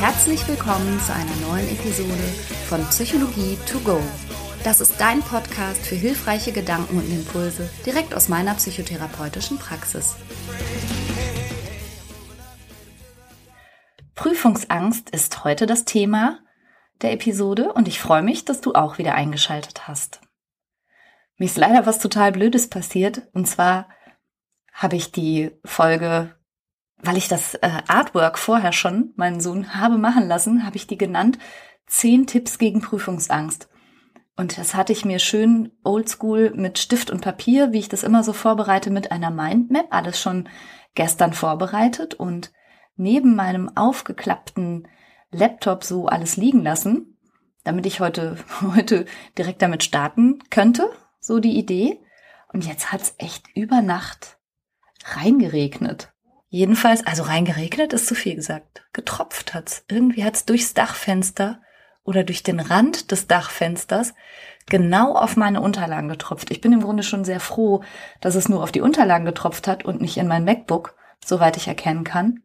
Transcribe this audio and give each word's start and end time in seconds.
Herzlich 0.00 0.48
willkommen 0.48 0.98
zu 1.00 1.12
einer 1.12 1.36
neuen 1.46 1.68
Episode 1.68 2.14
von 2.70 2.82
Psychologie 2.86 3.58
to 3.70 3.78
go. 3.80 4.00
Das 4.64 4.80
ist 4.80 4.98
dein 4.98 5.20
Podcast 5.20 5.86
für 5.86 5.94
hilfreiche 5.94 6.52
Gedanken 6.52 6.96
und 6.96 7.12
Impulse 7.12 7.68
direkt 7.84 8.14
aus 8.14 8.30
meiner 8.30 8.54
psychotherapeutischen 8.54 9.58
Praxis. 9.58 10.16
Prüfungsangst 14.14 15.10
ist 15.10 15.44
heute 15.44 15.66
das 15.66 15.84
Thema 15.84 16.38
der 17.02 17.12
Episode 17.12 17.70
und 17.74 17.86
ich 17.86 18.00
freue 18.00 18.22
mich, 18.22 18.46
dass 18.46 18.62
du 18.62 18.72
auch 18.72 18.96
wieder 18.96 19.14
eingeschaltet 19.14 19.86
hast. 19.86 20.22
Mir 21.36 21.44
ist 21.44 21.58
leider 21.58 21.84
was 21.84 21.98
total 21.98 22.32
Blödes 22.32 22.70
passiert 22.70 23.28
und 23.34 23.46
zwar 23.46 23.86
habe 24.72 24.96
ich 24.96 25.12
die 25.12 25.50
Folge 25.62 26.39
weil 27.02 27.16
ich 27.16 27.28
das 27.28 27.54
äh, 27.54 27.70
Artwork 27.88 28.38
vorher 28.38 28.72
schon 28.72 29.12
meinen 29.16 29.40
Sohn 29.40 29.74
habe 29.74 29.98
machen 29.98 30.28
lassen, 30.28 30.64
habe 30.64 30.76
ich 30.76 30.86
die 30.86 30.98
genannt 30.98 31.38
zehn 31.86 32.26
Tipps 32.26 32.58
gegen 32.58 32.80
Prüfungsangst. 32.80 33.68
Und 34.36 34.56
das 34.56 34.74
hatte 34.74 34.92
ich 34.92 35.04
mir 35.04 35.18
schön 35.18 35.72
oldschool 35.84 36.52
mit 36.54 36.78
Stift 36.78 37.10
und 37.10 37.20
Papier, 37.20 37.72
wie 37.72 37.78
ich 37.78 37.88
das 37.88 38.04
immer 38.04 38.24
so 38.24 38.32
vorbereite, 38.32 38.90
mit 38.90 39.12
einer 39.12 39.30
Mindmap, 39.30 39.88
alles 39.90 40.20
schon 40.20 40.48
gestern 40.94 41.32
vorbereitet 41.32 42.14
und 42.14 42.52
neben 42.96 43.34
meinem 43.34 43.76
aufgeklappten 43.76 44.88
Laptop 45.30 45.84
so 45.84 46.06
alles 46.06 46.36
liegen 46.36 46.62
lassen, 46.62 47.18
damit 47.64 47.86
ich 47.86 48.00
heute, 48.00 48.36
heute 48.74 49.04
direkt 49.36 49.62
damit 49.62 49.82
starten 49.82 50.38
könnte, 50.50 50.90
so 51.20 51.38
die 51.38 51.58
Idee. 51.58 52.00
Und 52.52 52.66
jetzt 52.66 52.92
hat's 52.92 53.14
echt 53.18 53.44
über 53.54 53.82
Nacht 53.82 54.38
reingeregnet. 55.04 56.09
Jedenfalls, 56.52 57.06
also 57.06 57.22
reingeregnet 57.22 57.92
ist 57.92 58.08
zu 58.08 58.16
viel 58.16 58.34
gesagt. 58.34 58.84
Getropft 58.92 59.54
hat's. 59.54 59.84
Irgendwie 59.88 60.24
hat's 60.24 60.44
durchs 60.44 60.74
Dachfenster 60.74 61.62
oder 62.02 62.24
durch 62.24 62.42
den 62.42 62.58
Rand 62.58 63.12
des 63.12 63.28
Dachfensters 63.28 64.14
genau 64.68 65.14
auf 65.14 65.36
meine 65.36 65.60
Unterlagen 65.60 66.08
getropft. 66.08 66.50
Ich 66.50 66.60
bin 66.60 66.72
im 66.72 66.82
Grunde 66.82 67.04
schon 67.04 67.24
sehr 67.24 67.38
froh, 67.38 67.84
dass 68.20 68.34
es 68.34 68.48
nur 68.48 68.64
auf 68.64 68.72
die 68.72 68.80
Unterlagen 68.80 69.24
getropft 69.24 69.68
hat 69.68 69.84
und 69.84 70.00
nicht 70.00 70.16
in 70.16 70.26
mein 70.26 70.44
MacBook, 70.44 70.96
soweit 71.24 71.56
ich 71.56 71.68
erkennen 71.68 72.02
kann. 72.02 72.42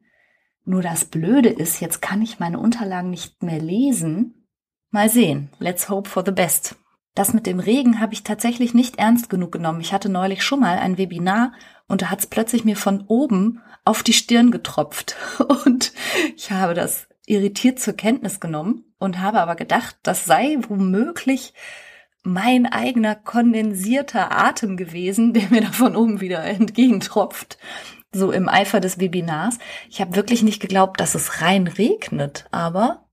Nur 0.66 0.84
das 0.84 1.06
Blöde 1.06 1.50
ist, 1.50 1.80
jetzt 1.80 2.02
kann 2.02 2.22
ich 2.22 2.40
meine 2.40 2.59
Unterlagen 2.59 3.09
nicht 3.09 3.42
mehr 3.42 3.59
lesen. 3.59 4.47
Mal 4.92 5.09
sehen. 5.09 5.50
Let's 5.58 5.90
hope 5.90 6.09
for 6.09 6.23
the 6.23 6.31
best. 6.31 6.75
Das 7.16 7.34
mit 7.34 7.48
dem 7.48 7.60
Regen 7.60 8.02
habe 8.02 8.14
ich 8.14 8.24
tatsächlich 8.24 8.74
nicht 8.74 9.00
ernst 9.00 9.30
genug 9.30 9.54
genommen. 9.54 9.80
Ich 9.80 9.94
hatte 9.94 10.10
neulich 10.10 10.44
schon 10.44 10.60
mal 10.60 10.78
ein 10.78 10.98
Webinar 10.98 11.54
und 11.88 12.02
da 12.02 12.10
hat 12.12 12.20
es 12.20 12.28
plötzlich 12.28 12.66
mir 12.66 12.76
von 12.76 13.06
oben 13.08 13.62
auf 13.86 14.04
die 14.04 14.14
Stirn 14.14 14.52
getropft. 14.52 15.16
Und 15.66 15.94
ich 16.36 16.52
habe 16.52 16.74
das 16.74 17.08
irritiert 17.28 17.80
zur 17.80 17.94
Kenntnis 17.94 18.40
genommen 18.40 18.84
und 19.00 19.20
habe 19.20 19.40
aber 19.40 19.56
gedacht, 19.56 19.98
das 20.04 20.26
sei 20.26 20.58
womöglich 20.68 21.54
mein 22.24 22.66
eigener 22.66 23.16
kondensierter 23.16 24.36
Atem 24.36 24.78
gewesen, 24.78 25.34
der 25.34 25.50
mir 25.50 25.62
da 25.62 25.72
von 25.72 25.96
oben 25.96 26.22
wieder 26.22 26.44
entgegentropft. 26.44 27.58
So 28.12 28.32
im 28.32 28.48
Eifer 28.50 28.80
des 28.80 29.00
Webinars. 29.00 29.60
Ich 29.90 30.02
habe 30.02 30.16
wirklich 30.16 30.42
nicht 30.42 30.62
geglaubt, 30.62 31.00
dass 31.00 31.16
es 31.16 31.42
rein 31.42 31.68
regnet, 31.68 32.46
aber 32.52 33.08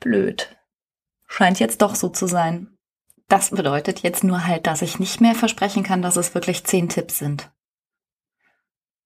blöd. 0.00 0.56
Scheint 1.26 1.60
jetzt 1.60 1.82
doch 1.82 1.94
so 1.94 2.08
zu 2.08 2.26
sein. 2.26 2.77
Das 3.28 3.50
bedeutet 3.50 4.00
jetzt 4.00 4.24
nur 4.24 4.46
halt, 4.46 4.66
dass 4.66 4.80
ich 4.80 4.98
nicht 4.98 5.20
mehr 5.20 5.34
versprechen 5.34 5.82
kann, 5.82 6.00
dass 6.00 6.16
es 6.16 6.34
wirklich 6.34 6.64
zehn 6.64 6.88
Tipps 6.88 7.18
sind. 7.18 7.50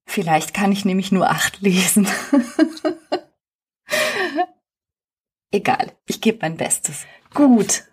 Vielleicht 0.07 0.55
kann 0.55 0.73
ich 0.73 0.85
nämlich 0.85 1.11
nur 1.11 1.29
acht 1.29 1.61
lesen. 1.61 2.07
Egal, 5.51 5.93
ich 6.07 6.21
gebe 6.21 6.39
mein 6.43 6.57
Bestes. 6.57 7.05
Gut, 7.35 7.85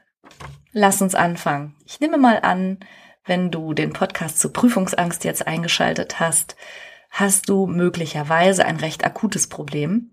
lass 0.72 1.01
uns 1.01 1.16
anfangen. 1.16 1.75
Ich 1.85 2.00
nehme 2.00 2.18
mal 2.18 2.39
an, 2.41 2.79
wenn 3.25 3.51
du 3.51 3.73
den 3.73 3.91
Podcast 3.91 4.39
zur 4.39 4.53
Prüfungsangst 4.53 5.23
jetzt 5.23 5.47
eingeschaltet 5.47 6.19
hast, 6.19 6.56
hast 7.09 7.50
du 7.50 7.66
möglicherweise 7.66 8.66
ein 8.66 8.78
recht 8.78 9.03
akutes 9.03 9.47
Problem. 9.47 10.12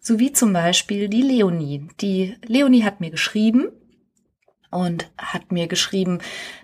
So 0.00 0.18
wie 0.18 0.32
zum 0.32 0.52
Beispiel 0.52 1.08
die 1.08 1.22
Leonie. 1.22 1.88
Die 2.00 2.36
Leonie 2.44 2.84
hat 2.84 3.00
mir 3.00 3.10
geschrieben, 3.10 3.72
und 4.70 5.10
hat 5.18 5.52
mir 5.52 5.66
geschrieben, 5.66 6.18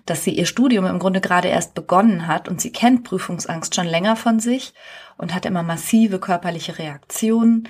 dass 0.05 0.23
sie 0.23 0.31
ihr 0.31 0.45
Studium 0.45 0.85
im 0.85 0.99
Grunde 0.99 1.21
gerade 1.21 1.47
erst 1.47 1.73
begonnen 1.73 2.27
hat 2.27 2.47
und 2.47 2.61
sie 2.61 2.71
kennt 2.71 3.03
Prüfungsangst 3.03 3.75
schon 3.75 3.87
länger 3.87 4.15
von 4.15 4.39
sich 4.39 4.73
und 5.17 5.33
hat 5.33 5.45
immer 5.45 5.63
massive 5.63 6.19
körperliche 6.19 6.79
Reaktionen, 6.79 7.67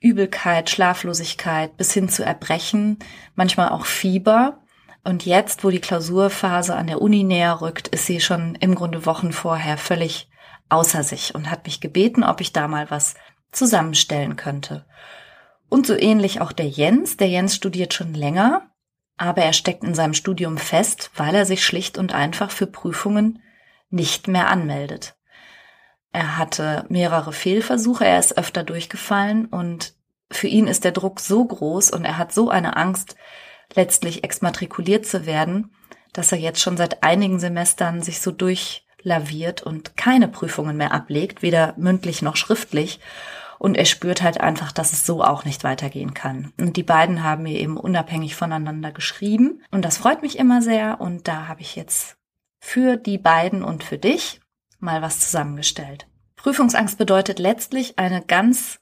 Übelkeit, 0.00 0.70
Schlaflosigkeit 0.70 1.76
bis 1.76 1.92
hin 1.92 2.08
zu 2.08 2.24
Erbrechen, 2.24 2.98
manchmal 3.34 3.70
auch 3.70 3.86
Fieber. 3.86 4.60
Und 5.04 5.24
jetzt, 5.24 5.64
wo 5.64 5.70
die 5.70 5.80
Klausurphase 5.80 6.74
an 6.74 6.88
der 6.88 7.00
Uni 7.00 7.24
näher 7.24 7.60
rückt, 7.60 7.88
ist 7.88 8.06
sie 8.06 8.20
schon 8.20 8.56
im 8.56 8.74
Grunde 8.74 9.06
Wochen 9.06 9.32
vorher 9.32 9.78
völlig 9.78 10.28
außer 10.68 11.02
sich 11.02 11.34
und 11.34 11.50
hat 11.50 11.64
mich 11.64 11.80
gebeten, 11.80 12.24
ob 12.24 12.40
ich 12.40 12.52
da 12.52 12.68
mal 12.68 12.90
was 12.90 13.14
zusammenstellen 13.52 14.36
könnte. 14.36 14.84
Und 15.68 15.86
so 15.86 15.94
ähnlich 15.94 16.40
auch 16.40 16.52
der 16.52 16.68
Jens. 16.68 17.16
Der 17.16 17.28
Jens 17.28 17.56
studiert 17.56 17.94
schon 17.94 18.14
länger 18.14 18.68
aber 19.16 19.42
er 19.42 19.52
steckt 19.52 19.84
in 19.84 19.94
seinem 19.94 20.14
Studium 20.14 20.58
fest, 20.58 21.10
weil 21.16 21.34
er 21.34 21.46
sich 21.46 21.64
schlicht 21.64 21.98
und 21.98 22.14
einfach 22.14 22.50
für 22.50 22.66
Prüfungen 22.66 23.42
nicht 23.90 24.28
mehr 24.28 24.48
anmeldet. 24.48 25.16
Er 26.12 26.38
hatte 26.38 26.84
mehrere 26.88 27.32
Fehlversuche, 27.32 28.04
er 28.04 28.18
ist 28.18 28.38
öfter 28.38 28.62
durchgefallen 28.64 29.46
und 29.46 29.94
für 30.30 30.48
ihn 30.48 30.66
ist 30.66 30.84
der 30.84 30.92
Druck 30.92 31.20
so 31.20 31.44
groß 31.44 31.90
und 31.90 32.04
er 32.04 32.18
hat 32.18 32.32
so 32.32 32.50
eine 32.50 32.76
Angst, 32.76 33.16
letztlich 33.74 34.24
exmatrikuliert 34.24 35.06
zu 35.06 35.26
werden, 35.26 35.72
dass 36.12 36.32
er 36.32 36.38
jetzt 36.38 36.60
schon 36.60 36.76
seit 36.76 37.02
einigen 37.02 37.38
Semestern 37.38 38.02
sich 38.02 38.20
so 38.20 38.30
durchlaviert 38.30 39.62
und 39.62 39.96
keine 39.96 40.28
Prüfungen 40.28 40.76
mehr 40.76 40.92
ablegt, 40.92 41.42
weder 41.42 41.74
mündlich 41.76 42.22
noch 42.22 42.36
schriftlich 42.36 43.00
und 43.58 43.76
er 43.76 43.84
spürt 43.84 44.22
halt 44.22 44.40
einfach, 44.40 44.72
dass 44.72 44.92
es 44.92 45.06
so 45.06 45.22
auch 45.22 45.44
nicht 45.44 45.64
weitergehen 45.64 46.14
kann. 46.14 46.52
Und 46.58 46.76
die 46.76 46.82
beiden 46.82 47.22
haben 47.22 47.44
mir 47.44 47.58
eben 47.58 47.76
unabhängig 47.76 48.36
voneinander 48.36 48.92
geschrieben. 48.92 49.62
Und 49.70 49.84
das 49.84 49.98
freut 49.98 50.22
mich 50.22 50.38
immer 50.38 50.62
sehr. 50.62 51.00
Und 51.00 51.28
da 51.28 51.48
habe 51.48 51.62
ich 51.62 51.76
jetzt 51.76 52.16
für 52.58 52.96
die 52.96 53.18
beiden 53.18 53.62
und 53.62 53.84
für 53.84 53.98
dich 53.98 54.40
mal 54.78 55.02
was 55.02 55.20
zusammengestellt. 55.20 56.06
Prüfungsangst 56.36 56.98
bedeutet 56.98 57.38
letztlich 57.38 57.98
eine 57.98 58.22
ganz 58.22 58.78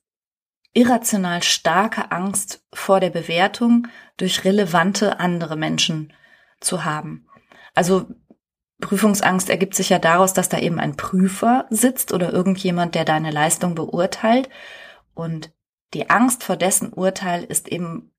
irrational 0.72 1.42
starke 1.42 2.10
Angst 2.10 2.64
vor 2.72 3.00
der 3.00 3.10
Bewertung 3.10 3.86
durch 4.16 4.44
relevante 4.44 5.20
andere 5.20 5.56
Menschen 5.56 6.12
zu 6.60 6.84
haben. 6.84 7.26
Also 7.74 8.06
Prüfungsangst 8.84 9.48
ergibt 9.48 9.74
sich 9.74 9.88
ja 9.88 9.98
daraus, 9.98 10.34
dass 10.34 10.50
da 10.50 10.58
eben 10.58 10.78
ein 10.78 10.94
Prüfer 10.94 11.64
sitzt 11.70 12.12
oder 12.12 12.32
irgendjemand, 12.34 12.94
der 12.94 13.06
deine 13.06 13.30
Leistung 13.30 13.74
beurteilt. 13.74 14.50
Und 15.14 15.52
die 15.94 16.10
Angst 16.10 16.44
vor 16.44 16.56
dessen 16.56 16.92
Urteil 16.92 17.44
ist 17.44 17.68
eben 17.68 18.12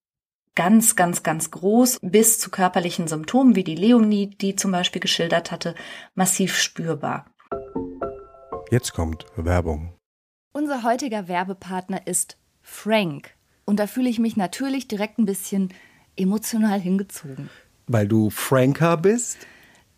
ganz, 0.56 0.96
ganz, 0.96 1.22
ganz 1.22 1.52
groß 1.52 2.00
bis 2.02 2.40
zu 2.40 2.50
körperlichen 2.50 3.08
Symptomen, 3.08 3.56
wie 3.56 3.64
die 3.64 3.76
Leonie, 3.76 4.32
die 4.36 4.56
zum 4.56 4.72
Beispiel 4.72 5.02
geschildert 5.02 5.52
hatte, 5.52 5.76
massiv 6.16 6.58
spürbar. 6.58 7.28
Jetzt 8.72 8.94
kommt 8.94 9.28
Werbung. 9.36 9.94
Unser 10.52 10.82
heutiger 10.82 11.28
Werbepartner 11.28 12.08
ist 12.08 12.38
Frank. 12.64 13.36
Und 13.66 13.80
da 13.80 13.86
fühle 13.86 14.10
ich 14.10 14.18
mich 14.18 14.36
natürlich 14.36 14.88
direkt 14.88 15.20
ein 15.20 15.26
bisschen 15.26 15.72
emotional 16.16 16.80
hingezogen. 16.80 17.52
Weil 17.86 18.08
du 18.08 18.32
Franker 18.32 18.98
bist? 18.98 19.46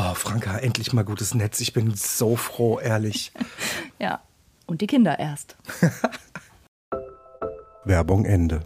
Oh, 0.00 0.14
Franka, 0.14 0.58
endlich 0.58 0.92
mal 0.92 1.04
gutes 1.04 1.34
Netz. 1.34 1.60
Ich 1.60 1.72
bin 1.72 1.92
so 1.92 2.36
froh, 2.36 2.78
ehrlich. 2.78 3.32
ja, 3.98 4.22
und 4.64 4.80
die 4.80 4.86
Kinder 4.86 5.18
erst. 5.18 5.56
Werbung 7.84 8.24
Ende. 8.24 8.64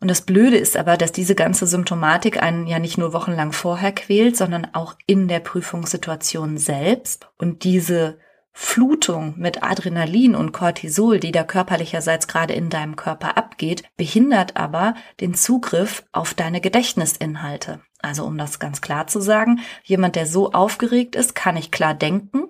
Und 0.00 0.08
das 0.08 0.20
Blöde 0.20 0.58
ist 0.58 0.76
aber, 0.76 0.98
dass 0.98 1.12
diese 1.12 1.34
ganze 1.34 1.66
Symptomatik 1.66 2.42
einen 2.42 2.66
ja 2.66 2.78
nicht 2.78 2.98
nur 2.98 3.14
wochenlang 3.14 3.52
vorher 3.52 3.92
quält, 3.92 4.36
sondern 4.36 4.66
auch 4.74 4.96
in 5.06 5.28
der 5.28 5.40
Prüfungssituation 5.40 6.58
selbst. 6.58 7.30
Und 7.38 7.64
diese 7.64 8.18
Flutung 8.52 9.32
mit 9.38 9.62
Adrenalin 9.62 10.34
und 10.34 10.52
Cortisol, 10.52 11.20
die 11.20 11.32
da 11.32 11.42
körperlicherseits 11.42 12.28
gerade 12.28 12.52
in 12.52 12.68
deinem 12.68 12.96
Körper 12.96 13.38
abgeht, 13.38 13.84
behindert 13.96 14.58
aber 14.58 14.94
den 15.20 15.32
Zugriff 15.32 16.04
auf 16.12 16.34
deine 16.34 16.60
Gedächtnisinhalte. 16.60 17.80
Also 18.06 18.24
um 18.24 18.38
das 18.38 18.60
ganz 18.60 18.80
klar 18.80 19.08
zu 19.08 19.20
sagen, 19.20 19.58
jemand, 19.82 20.14
der 20.14 20.26
so 20.26 20.52
aufgeregt 20.52 21.16
ist, 21.16 21.34
kann 21.34 21.56
nicht 21.56 21.72
klar 21.72 21.92
denken 21.92 22.44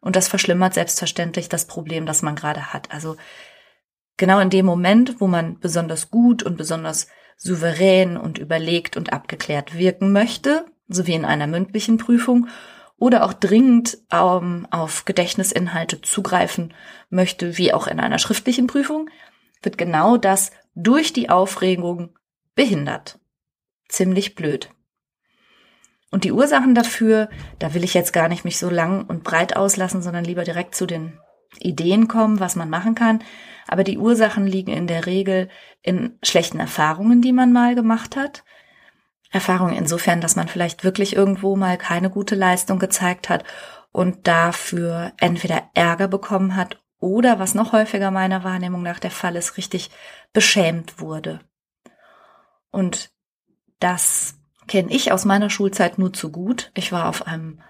und 0.00 0.16
das 0.16 0.28
verschlimmert 0.28 0.74
selbstverständlich 0.74 1.48
das 1.48 1.66
Problem, 1.66 2.04
das 2.04 2.20
man 2.20 2.36
gerade 2.36 2.74
hat. 2.74 2.92
Also 2.92 3.16
genau 4.18 4.38
in 4.38 4.50
dem 4.50 4.66
Moment, 4.66 5.18
wo 5.18 5.26
man 5.26 5.58
besonders 5.60 6.10
gut 6.10 6.42
und 6.42 6.58
besonders 6.58 7.08
souverän 7.38 8.18
und 8.18 8.36
überlegt 8.36 8.98
und 8.98 9.10
abgeklärt 9.10 9.78
wirken 9.78 10.12
möchte, 10.12 10.66
so 10.88 11.06
wie 11.06 11.14
in 11.14 11.24
einer 11.24 11.46
mündlichen 11.46 11.96
Prüfung, 11.96 12.48
oder 12.98 13.24
auch 13.24 13.32
dringend 13.32 13.96
ähm, 14.12 14.66
auf 14.70 15.06
Gedächtnisinhalte 15.06 16.02
zugreifen 16.02 16.74
möchte, 17.08 17.56
wie 17.56 17.72
auch 17.72 17.86
in 17.86 17.98
einer 17.98 18.18
schriftlichen 18.18 18.66
Prüfung, 18.66 19.08
wird 19.62 19.78
genau 19.78 20.18
das 20.18 20.50
durch 20.74 21.14
die 21.14 21.30
Aufregung 21.30 22.10
behindert. 22.54 23.18
Ziemlich 23.88 24.34
blöd. 24.34 24.68
Und 26.10 26.24
die 26.24 26.32
Ursachen 26.32 26.74
dafür, 26.74 27.28
da 27.58 27.74
will 27.74 27.84
ich 27.84 27.94
jetzt 27.94 28.12
gar 28.12 28.28
nicht 28.28 28.44
mich 28.44 28.58
so 28.58 28.70
lang 28.70 29.04
und 29.06 29.24
breit 29.24 29.56
auslassen, 29.56 30.02
sondern 30.02 30.24
lieber 30.24 30.44
direkt 30.44 30.74
zu 30.74 30.86
den 30.86 31.18
Ideen 31.58 32.08
kommen, 32.08 32.40
was 32.40 32.56
man 32.56 32.70
machen 32.70 32.94
kann. 32.94 33.22
Aber 33.66 33.84
die 33.84 33.98
Ursachen 33.98 34.46
liegen 34.46 34.72
in 34.72 34.86
der 34.86 35.06
Regel 35.06 35.48
in 35.82 36.18
schlechten 36.22 36.60
Erfahrungen, 36.60 37.20
die 37.20 37.32
man 37.32 37.52
mal 37.52 37.74
gemacht 37.74 38.16
hat. 38.16 38.44
Erfahrungen 39.30 39.76
insofern, 39.76 40.22
dass 40.22 40.36
man 40.36 40.48
vielleicht 40.48 40.84
wirklich 40.84 41.14
irgendwo 41.14 41.54
mal 41.56 41.76
keine 41.76 42.08
gute 42.08 42.34
Leistung 42.34 42.78
gezeigt 42.78 43.28
hat 43.28 43.44
und 43.92 44.26
dafür 44.26 45.12
entweder 45.18 45.70
Ärger 45.74 46.08
bekommen 46.08 46.56
hat 46.56 46.80
oder, 46.98 47.38
was 47.38 47.54
noch 47.54 47.72
häufiger 47.72 48.10
meiner 48.10 48.42
Wahrnehmung 48.42 48.82
nach 48.82 48.98
der 48.98 49.10
Fall 49.10 49.36
ist, 49.36 49.56
richtig 49.56 49.90
beschämt 50.32 51.00
wurde. 51.00 51.40
Und 52.70 53.10
das 53.80 54.37
kenne 54.68 54.92
ich 54.92 55.10
aus 55.12 55.24
meiner 55.24 55.50
Schulzeit 55.50 55.98
nur 55.98 56.12
zu 56.12 56.30
gut. 56.30 56.70
Ich 56.74 56.92
war 56.92 57.08
auf 57.08 57.26
einem 57.26 57.60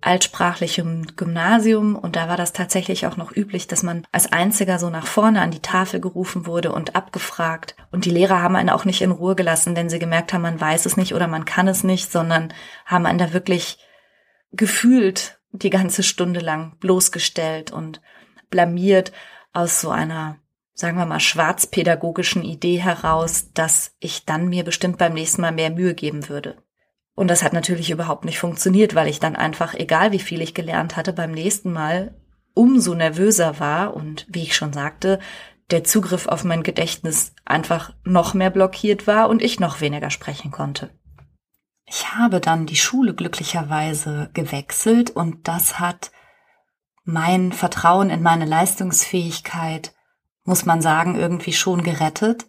altsprachlichem 0.00 1.16
Gymnasium 1.16 1.96
und 1.96 2.16
da 2.16 2.28
war 2.28 2.36
das 2.36 2.52
tatsächlich 2.52 3.06
auch 3.06 3.16
noch 3.16 3.34
üblich, 3.34 3.66
dass 3.66 3.82
man 3.82 4.06
als 4.12 4.30
einziger 4.30 4.78
so 4.78 4.90
nach 4.90 5.06
vorne 5.06 5.40
an 5.40 5.50
die 5.50 5.62
Tafel 5.62 6.00
gerufen 6.00 6.46
wurde 6.46 6.70
und 6.70 6.94
abgefragt. 6.94 7.74
Und 7.90 8.04
die 8.04 8.10
Lehrer 8.10 8.42
haben 8.42 8.56
einen 8.56 8.70
auch 8.70 8.84
nicht 8.84 9.02
in 9.02 9.10
Ruhe 9.10 9.34
gelassen, 9.34 9.74
wenn 9.74 9.88
sie 9.88 9.98
gemerkt 9.98 10.32
haben, 10.32 10.42
man 10.42 10.60
weiß 10.60 10.86
es 10.86 10.96
nicht 10.96 11.14
oder 11.14 11.26
man 11.26 11.44
kann 11.44 11.66
es 11.66 11.82
nicht, 11.82 12.12
sondern 12.12 12.52
haben 12.84 13.06
einen 13.06 13.18
da 13.18 13.32
wirklich 13.32 13.78
gefühlt 14.52 15.40
die 15.50 15.70
ganze 15.70 16.02
Stunde 16.02 16.40
lang 16.40 16.76
bloßgestellt 16.78 17.72
und 17.72 18.00
blamiert 18.50 19.12
aus 19.52 19.80
so 19.80 19.90
einer 19.90 20.38
sagen 20.76 20.98
wir 20.98 21.06
mal, 21.06 21.20
schwarzpädagogischen 21.20 22.44
Idee 22.44 22.76
heraus, 22.76 23.50
dass 23.54 23.96
ich 23.98 24.26
dann 24.26 24.48
mir 24.48 24.62
bestimmt 24.62 24.98
beim 24.98 25.14
nächsten 25.14 25.40
Mal 25.40 25.52
mehr 25.52 25.70
Mühe 25.70 25.94
geben 25.94 26.28
würde. 26.28 26.62
Und 27.14 27.28
das 27.28 27.42
hat 27.42 27.54
natürlich 27.54 27.90
überhaupt 27.90 28.26
nicht 28.26 28.38
funktioniert, 28.38 28.94
weil 28.94 29.08
ich 29.08 29.18
dann 29.18 29.36
einfach, 29.36 29.72
egal 29.72 30.12
wie 30.12 30.18
viel 30.18 30.42
ich 30.42 30.52
gelernt 30.52 30.96
hatte, 30.96 31.14
beim 31.14 31.32
nächsten 31.32 31.72
Mal 31.72 32.14
umso 32.52 32.94
nervöser 32.94 33.58
war 33.58 33.94
und, 33.94 34.26
wie 34.28 34.42
ich 34.42 34.54
schon 34.54 34.74
sagte, 34.74 35.18
der 35.70 35.82
Zugriff 35.82 36.26
auf 36.28 36.44
mein 36.44 36.62
Gedächtnis 36.62 37.34
einfach 37.46 37.94
noch 38.04 38.34
mehr 38.34 38.50
blockiert 38.50 39.06
war 39.06 39.30
und 39.30 39.40
ich 39.40 39.58
noch 39.58 39.80
weniger 39.80 40.10
sprechen 40.10 40.50
konnte. 40.50 40.90
Ich 41.86 42.12
habe 42.12 42.40
dann 42.40 42.66
die 42.66 42.76
Schule 42.76 43.14
glücklicherweise 43.14 44.28
gewechselt 44.34 45.10
und 45.10 45.48
das 45.48 45.80
hat 45.80 46.10
mein 47.04 47.52
Vertrauen 47.52 48.10
in 48.10 48.22
meine 48.22 48.44
Leistungsfähigkeit 48.44 49.95
muss 50.46 50.64
man 50.64 50.80
sagen, 50.80 51.16
irgendwie 51.16 51.52
schon 51.52 51.82
gerettet. 51.82 52.46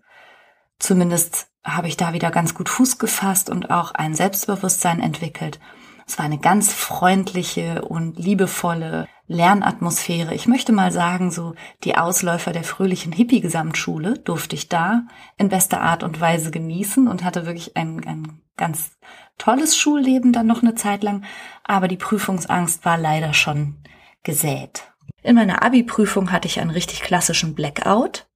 Zumindest 0.79 1.47
habe 1.63 1.87
ich 1.87 1.97
da 1.97 2.13
wieder 2.13 2.31
ganz 2.31 2.53
gut 2.53 2.69
Fuß 2.69 2.97
gefasst 2.97 3.49
und 3.49 3.69
auch 3.69 3.91
ein 3.91 4.15
Selbstbewusstsein 4.15 5.01
entwickelt. 5.01 5.59
Es 6.07 6.17
war 6.17 6.25
eine 6.25 6.37
ganz 6.37 6.73
freundliche 6.73 7.81
und 7.81 8.17
liebevolle 8.17 9.07
Lernatmosphäre. 9.27 10.33
Ich 10.33 10.47
möchte 10.47 10.71
mal 10.71 10.93
sagen, 10.93 11.31
so 11.31 11.53
die 11.83 11.97
Ausläufer 11.97 12.53
der 12.53 12.63
fröhlichen 12.63 13.11
Hippie-Gesamtschule 13.11 14.17
durfte 14.19 14.55
ich 14.55 14.69
da 14.69 15.01
in 15.37 15.49
bester 15.49 15.81
Art 15.81 16.03
und 16.03 16.21
Weise 16.21 16.49
genießen 16.49 17.09
und 17.09 17.25
hatte 17.25 17.45
wirklich 17.45 17.75
ein, 17.75 18.07
ein 18.07 18.41
ganz 18.55 18.97
tolles 19.37 19.75
Schulleben 19.75 20.31
dann 20.31 20.47
noch 20.47 20.61
eine 20.61 20.75
Zeit 20.75 21.03
lang. 21.03 21.25
Aber 21.65 21.89
die 21.89 21.97
Prüfungsangst 21.97 22.85
war 22.85 22.97
leider 22.97 23.33
schon 23.33 23.75
gesät. 24.23 24.93
In 25.23 25.35
meiner 25.35 25.63
Abi-Prüfung 25.63 26.31
hatte 26.31 26.47
ich 26.47 26.59
einen 26.59 26.69
richtig 26.69 27.01
klassischen 27.01 27.55
Blackout. 27.55 28.27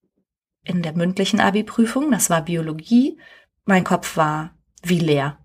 In 0.63 0.81
der 0.81 0.93
mündlichen 0.93 1.39
Abi-Prüfung, 1.39 2.11
das 2.11 2.29
war 2.29 2.41
Biologie. 2.43 3.19
Mein 3.65 3.83
Kopf 3.83 4.17
war 4.17 4.51
wie 4.83 4.99
leer. 4.99 5.37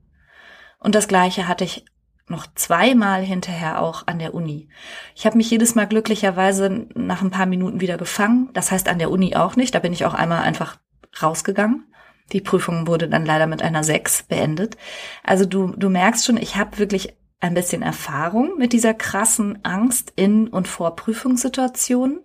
Und 0.78 0.94
das 0.94 1.08
gleiche 1.08 1.48
hatte 1.48 1.64
ich 1.64 1.84
noch 2.28 2.46
zweimal 2.54 3.22
hinterher 3.22 3.80
auch 3.80 4.06
an 4.06 4.18
der 4.18 4.34
Uni. 4.34 4.68
Ich 5.14 5.26
habe 5.26 5.36
mich 5.36 5.50
jedes 5.50 5.74
Mal 5.74 5.86
glücklicherweise 5.86 6.88
nach 6.94 7.22
ein 7.22 7.30
paar 7.30 7.46
Minuten 7.46 7.80
wieder 7.80 7.98
gefangen. 7.98 8.50
Das 8.52 8.72
heißt 8.72 8.88
an 8.88 8.98
der 8.98 9.10
Uni 9.10 9.36
auch 9.36 9.56
nicht. 9.56 9.74
Da 9.74 9.78
bin 9.78 9.92
ich 9.92 10.04
auch 10.04 10.14
einmal 10.14 10.42
einfach 10.42 10.76
rausgegangen. 11.22 11.86
Die 12.32 12.40
Prüfung 12.40 12.88
wurde 12.88 13.08
dann 13.08 13.24
leider 13.24 13.46
mit 13.46 13.62
einer 13.62 13.84
6 13.84 14.24
beendet. 14.24 14.76
Also 15.22 15.46
du, 15.46 15.72
du 15.76 15.88
merkst 15.88 16.24
schon, 16.24 16.36
ich 16.36 16.56
habe 16.56 16.78
wirklich 16.78 17.16
ein 17.40 17.54
bisschen 17.54 17.82
Erfahrung 17.82 18.56
mit 18.58 18.72
dieser 18.72 18.94
krassen 18.94 19.64
Angst 19.64 20.12
in 20.16 20.48
und 20.48 20.68
vor 20.68 20.96
Prüfungssituationen. 20.96 22.20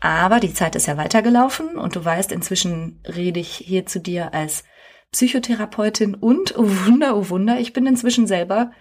Aber 0.00 0.40
die 0.40 0.52
Zeit 0.52 0.76
ist 0.76 0.86
ja 0.86 0.96
weitergelaufen 0.96 1.76
und 1.76 1.96
du 1.96 2.04
weißt, 2.04 2.32
inzwischen 2.32 3.00
rede 3.06 3.40
ich 3.40 3.54
hier 3.56 3.86
zu 3.86 4.00
dir 4.00 4.34
als 4.34 4.64
Psychotherapeutin 5.12 6.14
und, 6.14 6.58
oh 6.58 6.68
Wunder, 6.86 7.16
oh 7.16 7.28
Wunder, 7.30 7.58
ich 7.60 7.72
bin 7.72 7.86
inzwischen 7.86 8.26
selber 8.26 8.72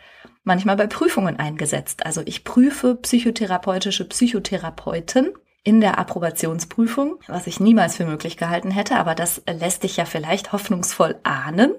manchmal 0.44 0.76
bei 0.76 0.88
Prüfungen 0.88 1.38
eingesetzt. 1.38 2.06
Also 2.06 2.22
ich 2.26 2.44
prüfe 2.44 2.96
psychotherapeutische 2.96 4.08
Psychotherapeuten 4.08 5.34
in 5.64 5.80
der 5.80 5.98
Approbationsprüfung, 5.98 7.20
was 7.28 7.48
ich 7.48 7.60
niemals 7.62 7.96
für 7.96 8.06
möglich 8.06 8.36
gehalten 8.36 8.70
hätte, 8.70 8.98
aber 8.98 9.16
das 9.16 9.42
lässt 9.48 9.84
dich 9.84 9.96
ja 9.96 10.06
vielleicht 10.06 10.52
hoffnungsvoll 10.52 11.16
ahnen. 11.24 11.74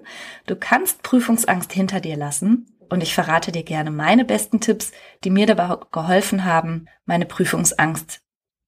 Du 0.47 0.57
kannst 0.57 1.03
Prüfungsangst 1.03 1.71
hinter 1.73 2.01
dir 2.01 2.17
lassen 2.17 2.67
und 2.89 3.03
ich 3.03 3.15
verrate 3.15 3.53
dir 3.53 3.63
gerne 3.63 3.91
meine 3.91 4.25
besten 4.25 4.61
Tipps, 4.61 4.93
die 5.25 5.31
mir 5.31 5.47
dabei 5.47 5.77
geholfen 5.91 6.45
haben, 6.45 6.87
meine 7.05 7.27
Prüfungsangst 7.27 8.21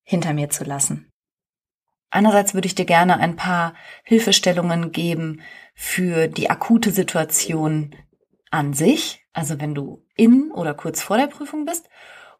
hinter 0.02 0.32
mir 0.32 0.50
zu 0.50 0.64
lassen. 0.64 1.12
Einerseits 2.10 2.54
würde 2.54 2.66
ich 2.66 2.74
dir 2.74 2.84
gerne 2.84 3.18
ein 3.18 3.36
paar 3.36 3.74
Hilfestellungen 4.04 4.92
geben 4.92 5.42
für 5.74 6.28
die 6.28 6.48
akute 6.48 6.90
Situation 6.90 7.94
an 8.50 8.72
sich, 8.72 9.24
also 9.32 9.60
wenn 9.60 9.74
du 9.74 10.04
in 10.16 10.50
oder 10.52 10.72
kurz 10.72 11.02
vor 11.02 11.18
der 11.18 11.26
Prüfung 11.26 11.66
bist. 11.66 11.88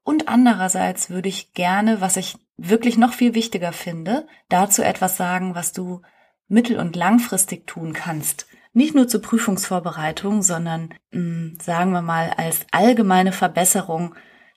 Und 0.03 0.29
andererseits 0.29 1.11
würde 1.11 1.29
ich 1.29 1.53
gerne, 1.53 2.01
was 2.01 2.17
ich 2.17 2.39
wirklich 2.57 2.97
noch 2.97 3.13
viel 3.13 3.35
wichtiger 3.35 3.73
finde, 3.73 4.27
dazu 4.49 4.83
etwas 4.83 5.17
sagen, 5.17 5.55
was 5.55 5.73
du 5.73 6.01
mittel- 6.49 6.79
und 6.79 6.97
langfristig 6.97 7.67
tun 7.67 7.93
kannst. 7.93 8.47
Nicht 8.77 8.95
nur 8.95 9.09
zur 9.09 9.23
Prüfungsvorbereitung, 9.23 10.43
sondern 10.43 10.91
mh, 11.11 11.19
hm, 11.19 11.59
sagen 11.63 11.93
wir 11.93 12.03
mal 12.03 12.29
als 12.37 12.67
allgemeine 12.73 13.33
Verbesserung 13.33 14.15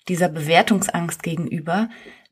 dieser 0.09 0.27
Bewertungsangst 0.27 1.23
gegenüber, 1.23 1.87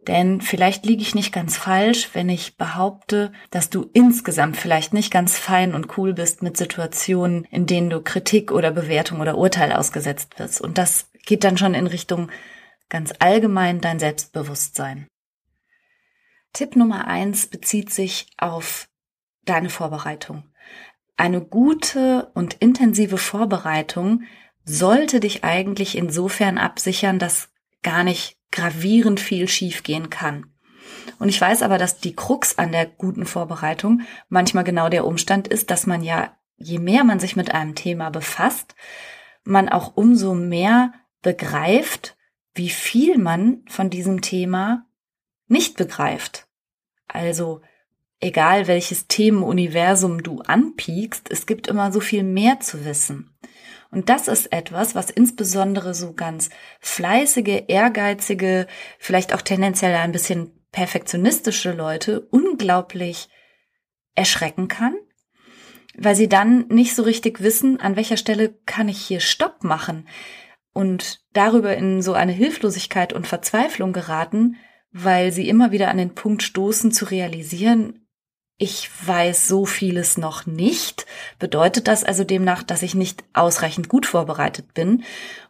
denn 0.06 0.42
vielleicht 0.42 0.86
liege 0.86 1.02
ich 1.02 1.16
nicht 1.16 1.32
ganz 1.32 1.56
falsch, 1.56 2.10
wenn 2.12 2.28
ich 2.28 2.58
behaupte, 2.58 3.32
dass 3.52 3.70
du 3.70 3.90
insgesamt 3.94 4.58
vielleicht 4.58 4.94
nicht 4.94 5.12
ganz 5.12 5.38
fein 5.38 5.74
und 5.74 5.98
cool 5.98 6.14
bist 6.14 6.44
mit 6.44 6.58
Situationen, 6.58 7.46
in 7.52 7.68
denen 7.68 7.90
du 7.90 8.02
Kritik 8.02 8.52
oder 8.52 8.72
Bewertung 8.72 9.22
oder 9.22 9.38
Urteil 9.38 9.72
ausgesetzt 9.72 10.40
wirst. 10.40 10.60
Und 10.60 10.78
das 10.78 11.10
geht 11.26 11.46
dann 11.46 11.58
schon 11.58 11.74
in 11.74 11.88
Richtung 11.88 12.30
ganz 12.90 13.14
allgemein 13.20 13.80
dein 13.80 14.00
Selbstbewusstsein. 14.00 15.08
Tipp 16.52 16.76
Nummer 16.76 17.08
eins 17.08 17.48
bezieht 17.48 17.94
sich 17.94 18.28
auf 18.38 18.90
deine 19.46 19.70
Vorbereitung. 19.70 20.44
Eine 21.18 21.42
gute 21.42 22.32
und 22.36 22.54
intensive 22.56 23.18
Vorbereitung 23.18 24.24
sollte 24.64 25.20
dich 25.20 25.44
eigentlich 25.44 25.98
insofern 25.98 26.58
absichern, 26.58 27.20
dass 27.20 27.50
gar 27.82 28.04
nicht 28.04 28.38
gravierend 28.52 29.20
viel 29.20 29.48
schiefgehen 29.48 30.10
kann. 30.10 30.54
Und 31.20 31.30
ich 31.30 31.42
weiß 31.42 31.64
aber, 31.64 31.78
dass 31.78 32.00
die 32.00 32.16
Krux 32.16 32.58
an 32.58 32.72
der 32.72 32.86
guten 32.86 33.26
Vorbereitung 33.26 34.02
manchmal 34.30 34.64
genau 34.64 34.90
der 34.90 35.06
Umstand 35.06 35.48
ist, 35.48 35.72
dass 35.72 35.88
man 35.88 36.04
ja, 36.04 36.38
je 36.58 36.80
mehr 36.80 37.04
man 37.04 37.20
sich 37.20 37.36
mit 37.36 37.52
einem 37.52 37.76
Thema 37.76 38.10
befasst, 38.10 38.76
man 39.44 39.70
auch 39.70 39.96
umso 39.96 40.34
mehr 40.34 40.94
begreift, 41.22 42.16
wie 42.54 42.70
viel 42.70 43.18
man 43.18 43.64
von 43.68 43.90
diesem 43.90 44.22
Thema 44.22 44.86
nicht 45.48 45.78
begreift. 45.78 46.48
Also, 47.08 47.62
egal 48.20 48.68
welches 48.68 49.08
Themenuniversum 49.08 50.24
du 50.24 50.42
anpiekst, 50.42 51.32
es 51.32 51.46
gibt 51.46 51.68
immer 51.68 51.92
so 51.92 52.00
viel 52.00 52.24
mehr 52.24 52.60
zu 52.60 52.86
wissen. 52.86 53.38
Und 53.90 54.10
das 54.10 54.28
ist 54.28 54.52
etwas, 54.52 54.96
was 54.96 55.10
insbesondere 55.10 55.94
so 55.94 56.14
ganz 56.14 56.50
fleißige, 56.82 57.64
ehrgeizige, 57.68 58.68
vielleicht 59.00 59.34
auch 59.34 59.42
tendenziell 59.42 59.96
ein 59.96 60.12
bisschen 60.12 60.52
perfektionistische 60.72 61.72
Leute 61.72 62.22
unglaublich 62.32 63.30
erschrecken 64.14 64.68
kann, 64.68 64.96
weil 65.96 66.16
sie 66.16 66.28
dann 66.28 66.68
nicht 66.68 66.96
so 66.96 67.04
richtig 67.04 67.42
wissen, 67.42 67.80
an 67.80 67.96
welcher 67.96 68.18
Stelle 68.18 68.54
kann 68.66 68.90
ich 68.90 69.00
hier 69.00 69.22
Stopp 69.22 69.64
machen 69.64 70.08
und 70.74 71.22
darüber 71.34 71.76
in 71.78 72.02
so 72.02 72.14
eine 72.14 72.34
Hilflosigkeit 72.34 73.14
und 73.14 73.26
Verzweiflung 73.26 73.94
geraten, 73.94 74.58
weil 74.92 75.32
sie 75.32 75.48
immer 75.48 75.72
wieder 75.72 75.90
an 75.90 75.98
den 75.98 76.14
Punkt 76.14 76.44
stoßen 76.44 76.92
zu 76.92 77.06
realisieren, 77.06 78.07
ich 78.58 78.90
weiß 79.06 79.48
so 79.48 79.66
vieles 79.66 80.18
noch 80.18 80.46
nicht. 80.46 81.06
Bedeutet 81.38 81.88
das 81.88 82.04
also 82.04 82.24
demnach, 82.24 82.64
dass 82.64 82.82
ich 82.82 82.96
nicht 82.96 83.24
ausreichend 83.34 83.88
gut 83.88 84.06
vorbereitet 84.06 84.74
bin 84.74 85.04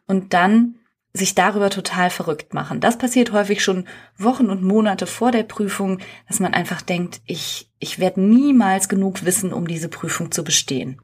und 0.07 0.33
dann 0.33 0.75
sich 1.13 1.33
darüber 1.33 1.69
total 1.69 2.09
verrückt 2.09 2.53
machen. 2.53 2.79
Das 2.79 2.97
passiert 2.97 3.31
häufig 3.31 3.63
schon 3.63 3.87
Wochen 4.17 4.49
und 4.49 4.61
Monate 4.61 5.07
vor 5.07 5.31
der 5.31 5.43
Prüfung, 5.43 5.99
dass 6.27 6.39
man 6.39 6.53
einfach 6.53 6.81
denkt, 6.81 7.21
ich, 7.25 7.71
ich 7.79 7.97
werde 7.97 8.21
niemals 8.21 8.89
genug 8.89 9.25
wissen, 9.25 9.53
um 9.53 9.67
diese 9.67 9.89
Prüfung 9.89 10.31
zu 10.31 10.43
bestehen. 10.43 11.01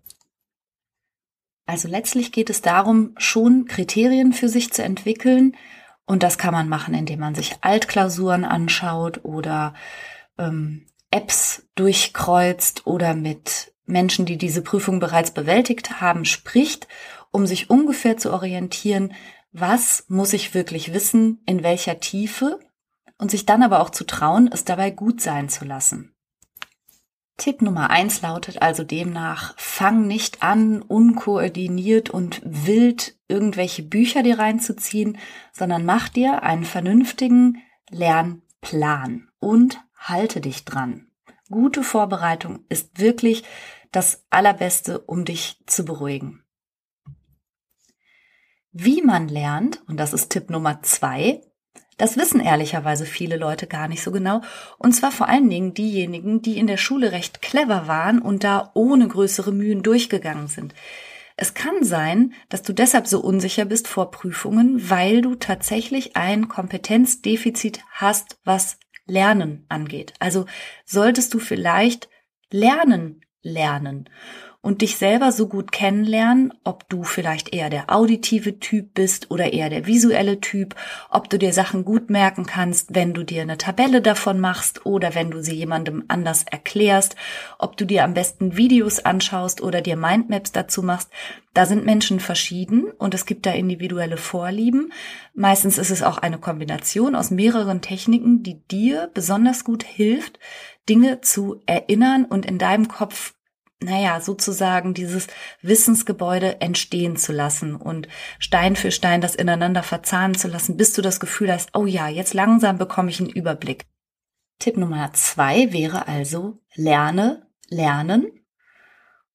Also 1.66 1.88
letztlich 1.88 2.32
geht 2.32 2.50
es 2.50 2.62
darum, 2.62 3.14
schon 3.18 3.66
Kriterien 3.66 4.34
für 4.34 4.50
sich 4.50 4.72
zu 4.74 4.84
entwickeln. 4.84 5.56
Und 6.06 6.22
das 6.22 6.38
kann 6.38 6.54
man 6.54 6.68
machen, 6.68 6.94
indem 6.94 7.22
man 7.22 7.34
sich 7.34 7.56
Altklausuren 7.62 8.44
anschaut 8.44 9.24
oder 9.24 9.74
ähm, 10.38 10.86
Apps 11.14 11.68
durchkreuzt 11.76 12.88
oder 12.88 13.14
mit 13.14 13.72
Menschen, 13.86 14.26
die 14.26 14.40
diese 14.40 14.64
Prüfung 14.64 15.00
bereits 15.00 15.30
bewältigt 15.30 16.02
haben, 16.02 16.26
spricht, 16.26 16.88
um 17.30 17.46
sich 17.46 17.70
ungefähr 17.70 18.18
zu 18.18 18.34
orientieren, 18.34 19.14
was 19.52 20.06
muss 20.08 20.34
ich 20.34 20.56
wirklich 20.56 20.92
wissen, 20.92 21.44
in 21.46 21.62
welcher 21.62 22.00
Tiefe 22.00 22.60
und 23.20 23.30
sich 23.30 23.46
dann 23.46 23.62
aber 23.62 23.82
auch 23.82 23.92
zu 23.92 24.06
trauen, 24.06 24.50
es 24.52 24.66
dabei 24.66 24.90
gut 24.90 25.22
sein 25.22 25.50
zu 25.50 25.66
lassen. 25.66 26.16
Tipp 27.38 27.62
Nummer 27.62 27.92
eins 27.92 28.24
lautet 28.24 28.64
also 28.64 28.84
demnach, 28.84 29.54
fang 29.58 30.08
nicht 30.08 30.42
an, 30.42 30.82
unkoordiniert 30.82 32.10
und 32.10 32.42
wild 32.44 33.16
irgendwelche 33.28 33.84
Bücher 33.84 34.24
dir 34.24 34.40
reinzuziehen, 34.40 35.20
sondern 35.52 35.86
mach 35.86 36.10
dir 36.10 36.42
einen 36.42 36.66
vernünftigen 36.66 37.62
Lernplan 37.92 39.30
und 39.40 39.80
halte 40.10 40.42
dich 40.42 40.66
dran. 40.66 41.08
Gute 41.50 41.84
Vorbereitung 41.84 42.66
ist 42.70 43.00
wirklich 43.00 43.44
das 43.92 44.26
Allerbeste, 44.30 45.00
um 45.00 45.26
dich 45.26 45.58
zu 45.66 45.86
beruhigen. 45.86 46.44
Wie 48.72 49.02
man 49.02 49.28
lernt, 49.28 49.84
und 49.88 49.98
das 49.98 50.14
ist 50.14 50.30
Tipp 50.30 50.50
Nummer 50.50 50.82
zwei, 50.82 51.42
das 51.98 52.18
wissen 52.18 52.40
ehrlicherweise 52.40 53.06
viele 53.06 53.38
Leute 53.38 53.68
gar 53.68 53.88
nicht 53.88 54.02
so 54.02 54.12
genau. 54.12 54.42
Und 54.80 54.94
zwar 54.94 55.12
vor 55.12 55.30
allen 55.30 55.50
Dingen 55.50 55.76
diejenigen, 55.76 56.42
die 56.42 56.58
in 56.58 56.66
der 56.66 56.78
Schule 56.78 57.12
recht 57.12 57.42
clever 57.42 57.88
waren 57.88 58.20
und 58.20 58.44
da 58.44 58.72
ohne 58.74 59.08
größere 59.08 59.52
Mühen 59.52 59.84
durchgegangen 59.84 60.48
sind. 60.48 60.74
Es 61.36 61.54
kann 61.54 61.84
sein, 61.84 62.34
dass 62.50 62.62
du 62.62 62.74
deshalb 62.74 63.08
so 63.08 63.20
unsicher 63.20 63.66
bist 63.66 63.88
vor 63.88 64.12
Prüfungen, 64.12 64.90
weil 64.90 65.22
du 65.22 65.36
tatsächlich 65.36 66.16
ein 66.16 66.48
Kompetenzdefizit 66.48 67.82
hast, 67.92 68.38
was 68.44 68.78
Lernen 69.06 69.66
angeht. 69.70 70.14
Also 70.20 70.46
solltest 70.86 71.34
du 71.34 71.40
vielleicht 71.40 72.10
lernen, 72.52 73.22
lernen 73.42 74.10
und 74.64 74.82
dich 74.82 74.96
selber 74.96 75.34
so 75.34 75.50
gut 75.50 75.74
kennenlernen, 75.74 76.54
ob 76.64 76.88
du 76.88 77.04
vielleicht 77.04 77.54
eher 77.54 77.70
der 77.70 77.94
auditive 77.94 78.60
Typ 78.60 78.94
bist 78.94 79.30
oder 79.30 79.52
eher 79.52 79.70
der 79.70 79.88
visuelle 79.88 80.40
Typ, 80.40 80.74
ob 81.10 81.30
du 81.30 81.38
dir 81.38 81.52
Sachen 81.52 81.84
gut 81.84 82.10
merken 82.10 82.46
kannst, 82.46 82.96
wenn 82.96 83.14
du 83.14 83.24
dir 83.24 83.42
eine 83.42 83.58
Tabelle 83.58 84.02
davon 84.02 84.40
machst 84.40 84.86
oder 84.86 85.16
wenn 85.16 85.32
du 85.32 85.44
sie 85.44 85.54
jemandem 85.54 86.06
anders 86.08 86.46
erklärst, 86.50 87.18
ob 87.60 87.76
du 87.76 87.86
dir 87.86 88.06
am 88.06 88.14
besten 88.14 88.56
Videos 88.56 89.00
anschaust 89.00 89.60
oder 89.60 89.82
dir 89.82 89.98
Mindmaps 89.98 90.54
dazu 90.54 90.82
machst. 90.82 91.10
Da 91.54 91.66
sind 91.66 91.86
Menschen 91.86 92.22
verschieden 92.22 92.86
und 92.98 93.14
es 93.14 93.26
gibt 93.26 93.46
da 93.46 93.52
individuelle 93.52 94.18
Vorlieben. 94.18 94.94
Meistens 95.34 95.78
ist 95.78 95.92
es 95.92 96.04
auch 96.04 96.20
eine 96.20 96.38
Kombination 96.38 97.16
aus 97.16 97.32
mehreren 97.32 97.82
Techniken, 97.82 98.44
die 98.44 98.66
dir 98.72 99.12
besonders 99.14 99.66
gut 99.66 99.84
hilft, 99.84 100.40
Dinge 100.88 101.20
zu 101.20 101.62
erinnern 101.66 102.24
und 102.24 102.46
in 102.46 102.58
deinem 102.58 102.88
Kopf 102.88 103.34
naja, 103.84 104.22
sozusagen 104.22 104.94
dieses 104.94 105.28
Wissensgebäude 105.62 106.62
entstehen 106.62 107.18
zu 107.18 107.32
lassen 107.32 107.76
und 107.76 108.08
Stein 108.40 108.76
für 108.76 108.92
Stein 108.92 109.22
das 109.22 109.36
ineinander 109.36 109.84
verzahnen 109.84 110.36
zu 110.36 110.48
lassen, 110.48 110.78
bis 110.78 110.94
du 110.94 111.02
das 111.02 111.20
Gefühl 111.20 111.52
hast, 111.52 111.76
oh 111.76 111.86
ja, 111.86 112.08
jetzt 112.08 112.34
langsam 112.34 112.78
bekomme 112.78 113.10
ich 113.10 113.20
einen 113.20 113.30
Überblick. 113.30 113.86
Tipp 114.60 114.78
Nummer 114.78 115.12
zwei 115.14 115.74
wäre 115.74 116.08
also, 116.08 116.60
lerne, 116.76 117.48
lernen 117.70 118.32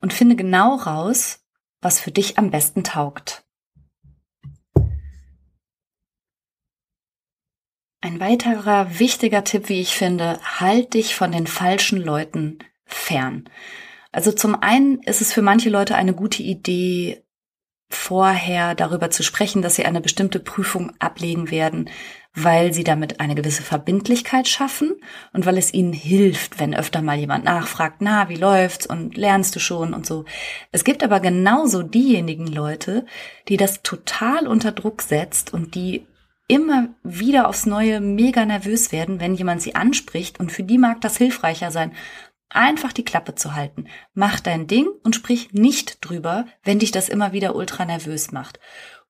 und 0.01 0.13
finde 0.13 0.37
genau 0.37 0.77
raus, 0.77 1.45
was 1.81 2.01
für 2.01 2.11
dich 2.11 2.39
am 2.39 2.51
besten 2.51 2.85
taugt. 2.85 3.45
Ein 8.01 8.21
weiterer 8.21 9.01
wichtiger 9.01 9.43
Tipp, 9.43 9.69
wie 9.69 9.81
ich 9.81 9.97
finde, 9.97 10.39
halt 10.61 10.95
dich 10.95 11.17
von 11.17 11.33
den 11.33 11.49
falschen 11.49 12.01
Leuten 12.01 12.59
fern. 12.85 13.49
Also 14.13 14.33
zum 14.33 14.55
einen 14.61 15.01
ist 15.03 15.21
es 15.21 15.33
für 15.33 15.43
manche 15.43 15.71
Leute 15.71 15.95
eine 15.95 16.15
gute 16.15 16.43
Idee, 16.43 17.25
vorher 17.91 18.75
darüber 18.75 19.11
zu 19.11 19.23
sprechen, 19.23 19.63
dass 19.63 19.77
sie 19.77 19.87
eine 19.87 20.01
bestimmte 20.01 20.41
Prüfung 20.41 20.93
ablegen 20.99 21.51
werden, 21.51 21.89
weil 22.35 22.73
sie 22.75 22.85
damit 22.85 23.21
eine 23.21 23.35
gewisse 23.35 23.63
Verbindlichkeit 23.63 24.47
schaffen 24.47 24.97
und 25.33 25.47
weil 25.47 25.57
es 25.57 25.73
ihnen 25.73 25.95
hilft, 25.95 26.61
wenn 26.61 26.75
öfter 26.75 27.01
mal 27.01 27.19
jemand 27.19 27.45
nachfragt, 27.45 27.97
na, 28.01 28.29
wie 28.29 28.37
läuft's 28.37 28.87
und 28.87 29.17
lernst 29.17 29.57
du 29.57 29.61
schon 29.61 29.95
und 29.95 30.07
so. 30.07 30.27
Es 30.71 30.85
gibt 30.85 31.03
aber 31.03 31.21
genauso 31.21 31.83
diejenigen 31.83 32.47
Leute, 32.47 33.07
die 33.49 33.57
das 33.57 33.83
total 33.83 34.47
unter 34.47 34.73
Druck 34.73 35.01
setzt 35.03 35.53
und 35.55 35.75
die 35.75 36.07
immer 36.47 36.89
wieder 37.03 37.49
aufs 37.49 37.67
Neue 37.67 38.01
mega 38.01 38.45
nervös 38.45 38.93
werden, 38.93 39.21
wenn 39.21 39.35
jemand 39.35 39.61
sie 39.61 39.75
anspricht 39.75 40.41
und 40.41 40.53
für 40.53 40.63
die 40.63 40.79
mag 40.79 41.01
das 41.01 41.19
hilfreicher 41.19 41.71
sein, 41.71 41.93
einfach 42.51 42.93
die 42.93 43.05
Klappe 43.05 43.35
zu 43.35 43.55
halten. 43.55 43.87
Mach 44.15 44.41
dein 44.41 44.67
Ding 44.67 44.89
und 45.03 45.15
sprich 45.15 45.53
nicht 45.53 45.99
drüber, 46.01 46.47
wenn 46.63 46.79
dich 46.79 46.91
das 46.91 47.09
immer 47.09 47.33
wieder 47.33 47.55
ultra 47.55 47.85
nervös 47.85 48.33
macht. 48.33 48.61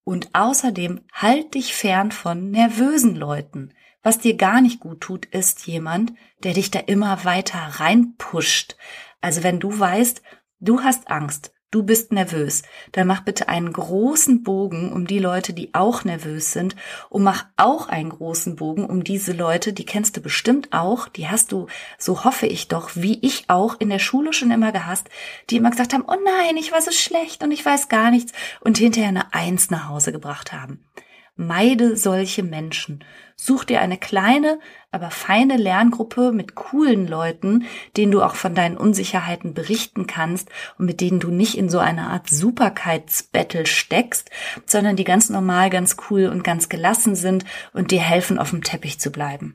Und 0.05 0.31
außerdem 0.35 1.01
halt 1.13 1.55
dich 1.55 1.75
fern 1.75 2.13
von 2.13 2.51
nervösen 2.51 3.15
Leuten. 3.15 3.75
Was 4.03 4.19
dir 4.19 4.37
gar 4.37 4.61
nicht 4.61 4.81
gut 4.81 5.01
tut, 5.01 5.27
ist 5.27 5.67
jemand, 5.67 6.13
der 6.43 6.55
dich 6.55 6.71
da 6.71 6.79
immer 6.79 7.25
weiter 7.25 7.59
reinpusht. 7.59 8.77
Also 9.21 9.43
wenn 9.43 9.61
du 9.61 9.79
weißt, 9.79 10.23
du 10.61 10.83
hast 10.83 11.11
Angst, 11.11 11.53
du 11.71 11.83
bist 11.83 12.13
nervös, 12.13 12.63
dann 12.93 13.07
mach 13.07 13.23
bitte 13.23 13.49
einen 13.49 13.73
großen 13.73 14.43
Bogen 14.43 14.93
um 14.93 15.07
die 15.07 15.19
Leute, 15.19 15.53
die 15.53 15.75
auch 15.75 16.05
nervös 16.05 16.53
sind. 16.53 16.77
Und 17.11 17.23
mach 17.23 17.47
auch 17.57 17.89
einen 17.89 18.11
großen 18.11 18.57
Bogen 18.57 18.87
um 18.87 19.05
diese 19.05 19.33
Leute, 19.33 19.73
die 19.73 19.85
kennst 19.85 20.17
du 20.17 20.21
bestimmt 20.21 20.73
auch, 20.73 21.09
die 21.09 21.29
hast 21.29 21.53
du, 21.53 21.67
so 21.99 22.25
hoffe 22.25 22.47
ich 22.47 22.69
doch, 22.69 22.91
wie 22.95 23.19
ich 23.21 23.45
auch 23.49 23.77
in 23.79 23.91
der 23.91 23.99
Schule 23.99 24.33
schon 24.33 24.51
immer 24.51 24.73
gehasst, 24.73 25.09
die 25.51 25.57
immer 25.57 25.71
gesagt 25.71 25.93
haben, 25.93 26.05
oh 26.07 26.17
nein, 26.25 26.57
ich 26.57 26.73
war 26.73 26.81
so 26.81 26.91
schlecht 26.91 27.43
und 27.43 27.53
ich 27.53 27.65
weiß 27.65 27.89
gar 27.89 28.11
nichts. 28.11 28.33
Und 28.61 28.79
hinterher 28.79 29.09
eine 29.09 29.35
Eins 29.35 29.71
nach 29.71 29.89
Hause 29.89 30.13
gebracht 30.13 30.53
haben. 30.53 30.85
Meide 31.37 31.97
solche 31.97 32.43
Menschen. 32.43 33.05
Such 33.41 33.65
dir 33.65 33.81
eine 33.81 33.99
kleine, 33.99 34.59
aber 34.91 35.13
feine 35.13 35.57
Lerngruppe 35.57 36.33
mit 36.33 36.57
coolen 36.57 37.07
Leuten, 37.07 37.67
denen 37.97 38.11
du 38.11 38.21
auch 38.21 38.35
von 38.35 38.53
deinen 38.53 38.77
Unsicherheiten 38.77 39.55
berichten 39.55 40.09
kannst 40.09 40.51
und 40.77 40.87
mit 40.87 41.01
denen 41.01 41.21
du 41.21 41.31
nicht 41.31 41.57
in 41.57 41.69
so 41.69 41.79
eine 41.79 42.09
Art 42.09 42.29
Superkeitsbattle 42.29 43.67
steckst, 43.67 44.31
sondern 44.67 44.97
die 44.97 45.05
ganz 45.05 45.31
normal, 45.31 45.71
ganz 45.71 45.97
cool 46.11 46.27
und 46.27 46.43
ganz 46.43 46.69
gelassen 46.69 47.15
sind 47.15 47.45
und 47.73 47.93
dir 47.93 48.01
helfen, 48.01 48.41
auf 48.41 48.51
dem 48.51 48.65
Teppich 48.65 48.99
zu 48.99 49.13
bleiben. 49.13 49.55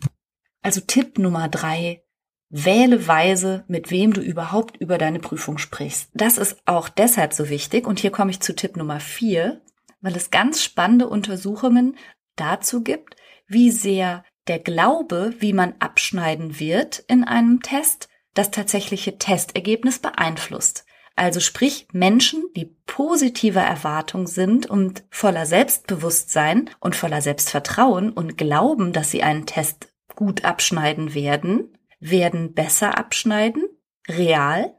Also 0.62 0.80
Tipp 0.80 1.18
Nummer 1.20 1.50
drei. 1.50 2.04
Wähle 2.50 3.08
weise, 3.08 3.66
mit 3.68 3.92
wem 3.92 4.14
du 4.14 4.22
überhaupt 4.22 4.78
über 4.78 4.98
deine 4.98 5.20
Prüfung 5.20 5.58
sprichst. 5.58 6.10
Das 6.14 6.38
ist 6.38 6.58
auch 6.66 6.88
deshalb 6.88 7.34
so 7.34 7.50
wichtig. 7.50 7.86
Und 7.88 8.00
hier 8.00 8.12
komme 8.12 8.32
ich 8.32 8.40
zu 8.40 8.56
Tipp 8.56 8.78
Nummer 8.78 9.00
vier 9.00 9.64
weil 10.04 10.16
es 10.18 10.30
ganz 10.30 10.62
spannende 10.62 11.08
Untersuchungen 11.08 11.96
dazu 12.36 12.84
gibt, 12.84 13.16
wie 13.48 13.72
sehr 13.72 14.24
der 14.48 14.60
Glaube, 14.60 15.34
wie 15.40 15.54
man 15.54 15.76
abschneiden 15.80 16.60
wird 16.60 17.00
in 17.08 17.24
einem 17.24 17.62
Test, 17.62 18.10
das 18.34 18.52
tatsächliche 18.52 19.18
Testergebnis 19.18 20.00
beeinflusst. 20.00 20.86
Also 21.16 21.40
sprich 21.40 21.88
Menschen, 21.92 22.44
die 22.56 22.76
positiver 22.88 23.62
Erwartung 23.62 24.26
sind 24.26 24.66
und 24.66 25.04
voller 25.12 25.46
Selbstbewusstsein 25.46 26.72
und 26.80 26.96
voller 26.96 27.22
Selbstvertrauen 27.22 28.12
und 28.12 28.38
glauben, 28.38 28.94
dass 28.94 29.12
sie 29.12 29.22
einen 29.22 29.46
Test 29.46 29.94
gut 30.16 30.44
abschneiden 30.44 31.14
werden, 31.14 31.78
werden 32.00 32.54
besser 32.54 32.98
abschneiden, 32.98 33.64
real, 34.08 34.76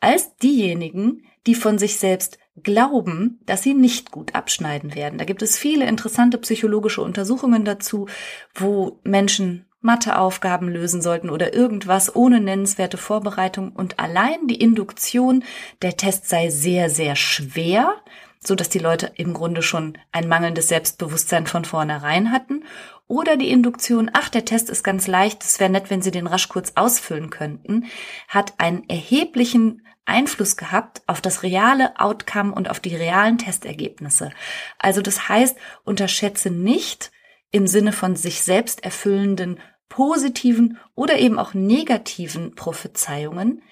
als 0.00 0.36
diejenigen, 0.36 1.24
die 1.46 1.54
von 1.54 1.78
sich 1.78 1.98
selbst 1.98 2.38
glauben, 2.62 3.40
dass 3.46 3.62
sie 3.62 3.74
nicht 3.74 4.10
gut 4.10 4.34
abschneiden 4.34 4.94
werden. 4.94 5.18
Da 5.18 5.24
gibt 5.24 5.42
es 5.42 5.58
viele 5.58 5.86
interessante 5.86 6.38
psychologische 6.38 7.00
Untersuchungen 7.00 7.64
dazu, 7.64 8.08
wo 8.54 9.00
Menschen 9.04 9.66
Matheaufgaben 9.80 10.68
lösen 10.68 11.02
sollten 11.02 11.28
oder 11.28 11.54
irgendwas 11.54 12.14
ohne 12.14 12.40
nennenswerte 12.40 12.96
Vorbereitung 12.98 13.72
und 13.72 13.98
allein 13.98 14.46
die 14.46 14.60
Induktion, 14.60 15.44
der 15.82 15.96
Test 15.96 16.28
sei 16.28 16.50
sehr, 16.50 16.88
sehr 16.88 17.16
schwer, 17.16 17.96
so 18.38 18.54
dass 18.54 18.68
die 18.68 18.78
Leute 18.78 19.10
im 19.16 19.34
Grunde 19.34 19.62
schon 19.62 19.98
ein 20.12 20.28
mangelndes 20.28 20.68
Selbstbewusstsein 20.68 21.46
von 21.46 21.64
vornherein 21.64 22.30
hatten 22.30 22.64
oder 23.08 23.36
die 23.36 23.50
Induktion, 23.50 24.10
ach, 24.14 24.28
der 24.28 24.44
Test 24.44 24.70
ist 24.70 24.82
ganz 24.82 25.06
leicht, 25.06 25.42
es 25.42 25.60
wäre 25.60 25.70
nett, 25.70 25.90
wenn 25.90 26.02
Sie 26.02 26.10
den 26.10 26.26
rasch 26.26 26.48
kurz 26.48 26.72
ausfüllen 26.76 27.30
könnten, 27.30 27.86
hat 28.28 28.54
einen 28.58 28.88
erheblichen 28.88 29.82
Einfluss 30.04 30.56
gehabt 30.56 31.02
auf 31.06 31.20
das 31.20 31.42
reale 31.42 31.98
Outcome 31.98 32.52
und 32.54 32.68
auf 32.68 32.80
die 32.80 32.94
realen 32.94 33.38
Testergebnisse. 33.38 34.30
Also 34.78 35.02
das 35.02 35.28
heißt, 35.28 35.56
unterschätze 35.84 36.50
nicht 36.50 37.10
im 37.50 37.66
Sinne 37.66 37.92
von 37.92 38.16
sich 38.16 38.42
selbst 38.42 38.84
erfüllenden 38.84 39.60
positiven 39.88 40.78
oder 40.94 41.18
eben 41.18 41.38
auch 41.38 41.52
negativen 41.52 42.54
Prophezeiungen, 42.54 43.62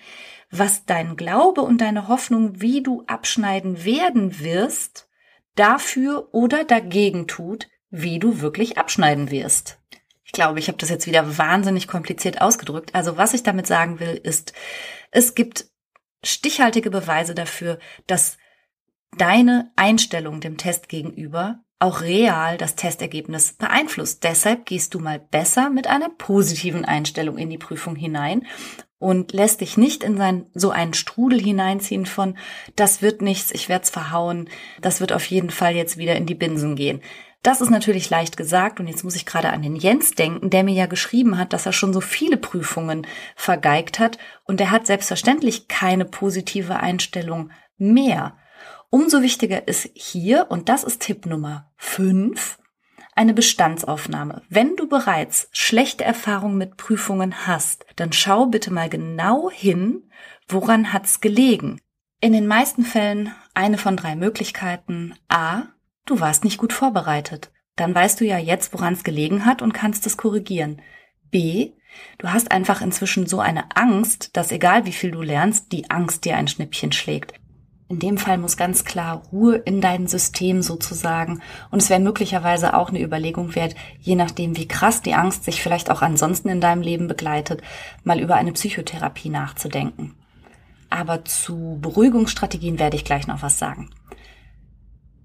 was 0.51 0.85
dein 0.85 1.17
Glaube 1.17 1.63
und 1.63 1.81
deine 1.81 2.09
Hoffnung, 2.09 2.61
wie 2.61 2.83
du 2.83 3.05
abschneiden 3.07 3.85
werden 3.85 4.39
wirst, 4.39 5.09
dafür 5.55 6.29
oder 6.33 6.65
dagegen 6.65 7.27
tut, 7.27 7.69
wie 7.89 8.19
du 8.19 8.41
wirklich 8.41 8.77
abschneiden 8.77 9.31
wirst. 9.31 9.79
Ich 10.25 10.33
glaube, 10.33 10.59
ich 10.59 10.69
habe 10.69 10.79
das 10.79 10.91
jetzt 10.91 11.07
wieder 11.07 11.39
wahnsinnig 11.39 11.89
kompliziert 11.89 12.41
ausgedrückt. 12.41 12.95
Also 12.95 13.17
was 13.17 13.35
ich 13.35 13.43
damit 13.43 13.67
sagen 13.67 13.99
will, 13.99 14.21
ist, 14.23 14.53
es 15.11 15.35
gibt 15.35 15.70
stichhaltige 16.25 16.91
Beweise 16.91 17.35
dafür, 17.35 17.79
dass 18.07 18.37
deine 19.17 19.73
Einstellung 19.77 20.41
dem 20.41 20.57
Test 20.57 20.89
gegenüber 20.89 21.61
auch 21.79 22.03
real 22.03 22.59
das 22.59 22.77
Testergebnis 22.77 23.55
beeinflusst. 23.55 24.23
Deshalb 24.23 24.67
gehst 24.67 24.95
du 24.95 25.01
mal 25.01 25.19
besser 25.19 25.71
mit 25.71 25.87
einer 25.87 26.11
positiven 26.11 26.85
Einstellung 26.85 27.39
in 27.39 27.49
die 27.49 27.59
Prüfung 27.59 27.97
hinein 27.97 28.47
und 28.99 29.33
lässt 29.33 29.63
dich 29.63 29.79
nicht 29.79 30.05
in 30.05 30.19
sein, 30.19 30.45
so 30.53 30.71
einen 30.71 30.93
Strudel 30.93 31.41
hineinziehen 31.41 32.05
von, 32.05 32.37
das 32.77 33.01
wird 33.01 33.23
nichts, 33.23 33.51
ich 33.51 33.71
werd's 33.71 33.89
verhauen, 33.89 34.51
das 34.83 35.01
wird 35.01 35.13
auf 35.13 35.25
jeden 35.25 35.49
Fall 35.49 35.75
jetzt 35.75 35.97
wieder 35.97 36.17
in 36.17 36.27
die 36.27 36.35
Binsen 36.35 36.77
gehen. 36.77 37.01
Das 37.43 37.63
ist 37.63 37.71
natürlich 37.71 38.11
leicht 38.11 38.37
gesagt 38.37 38.81
und 38.81 38.87
jetzt 38.87 39.03
muss 39.03 39.17
ich 39.17 39.25
gerade 39.25 39.51
an 39.51 39.63
den 39.63 39.75
Jens 39.75 40.11
denken, 40.13 40.51
der 40.51 40.63
mir 40.63 40.75
ja 40.75 40.87
geschrieben 40.87 41.39
hat, 41.39 41.55
dass 41.55 41.65
er 41.65 41.73
schon 41.73 41.95
so 41.95 42.03
viele 42.03 42.37
Prüfungen 42.37 43.07
vergeigt 43.35 43.99
hat 43.99 44.19
und 44.45 44.61
er 44.61 44.71
hat 44.71 44.87
selbstverständlich 44.87 45.67
keine 45.67 46.05
positive 46.05 46.77
Einstellung 46.77 47.51
mehr. 47.79 48.37
Umso 48.91 49.23
wichtiger 49.23 49.69
ist 49.69 49.89
hier, 49.95 50.51
und 50.51 50.69
das 50.69 50.85
ist 50.85 51.01
Tipp 51.01 51.25
Nummer 51.25 51.71
5, 51.77 52.59
eine 53.15 53.33
Bestandsaufnahme. 53.33 54.43
Wenn 54.49 54.77
du 54.77 54.89
bereits 54.89 55.49
schlechte 55.53 56.05
Erfahrungen 56.05 56.59
mit 56.59 56.77
Prüfungen 56.77 57.47
hast, 57.47 57.87
dann 57.97 58.13
schau 58.13 58.47
bitte 58.47 58.73
mal 58.73 58.91
genau 58.91 59.51
hin, 59.51 60.11
woran 60.49 60.93
hat's 60.93 61.21
gelegen. 61.21 61.81
In 62.21 62.33
den 62.35 62.47
meisten 62.47 62.85
Fällen 62.85 63.35
eine 63.55 63.79
von 63.79 63.97
drei 63.97 64.15
Möglichkeiten. 64.15 65.15
A. 65.29 65.69
Du 66.07 66.21
warst 66.21 66.45
nicht 66.45 66.59
gut 66.59 66.73
vorbereitet. 66.73 67.51
Dann 67.77 67.95
weißt 67.95 68.21
du 68.21 68.25
ja 68.25 68.39
jetzt, 68.39 68.73
woran 68.73 68.95
es 68.95 69.05
gelegen 69.05 69.47
hat 69.47 69.63
und 69.63 69.73
kannst 69.73 70.07
es 70.07 70.17
korrigieren. 70.17 70.83
B. 71.31 71.73
Du 72.19 72.33
hast 72.33 72.53
einfach 72.53 72.81
inzwischen 72.83 73.27
so 73.27 73.41
eine 73.41 73.77
Angst, 73.77 74.37
dass 74.37 74.53
egal 74.53 74.85
wie 74.85 74.93
viel 74.93 75.11
du 75.11 75.23
lernst, 75.23 75.73
die 75.73 75.91
Angst 75.91 76.25
dir 76.25 76.37
ein 76.37 76.49
Schnippchen 76.49 76.93
schlägt. 76.93 77.35
In 77.91 77.99
dem 77.99 78.19
Fall 78.19 78.39
muss 78.39 78.57
ganz 78.57 78.85
klar 78.85 79.23
Ruhe 79.33 79.57
in 79.57 79.81
dein 79.81 80.07
System 80.07 80.63
sozusagen. 80.63 81.43
Und 81.73 81.83
es 81.83 81.91
wäre 81.91 81.99
möglicherweise 81.99 82.75
auch 82.75 82.91
eine 82.91 83.03
Überlegung 83.03 83.57
wert, 83.57 83.75
je 83.99 84.15
nachdem, 84.15 84.57
wie 84.57 84.69
krass 84.69 85.03
die 85.03 85.15
Angst 85.15 85.43
sich 85.45 85.61
vielleicht 85.61 85.91
auch 85.91 86.01
ansonsten 86.01 86.51
in 86.51 86.61
deinem 86.61 86.83
Leben 86.83 87.09
begleitet, 87.09 87.63
mal 88.05 88.21
über 88.21 88.37
eine 88.37 88.53
Psychotherapie 88.53 89.29
nachzudenken. 89.29 90.15
Aber 90.89 91.25
zu 91.25 91.79
Beruhigungsstrategien 91.81 92.79
werde 92.79 92.97
ich 92.97 93.05
gleich 93.05 93.27
noch 93.27 93.43
was 93.43 93.59
sagen. 93.59 93.91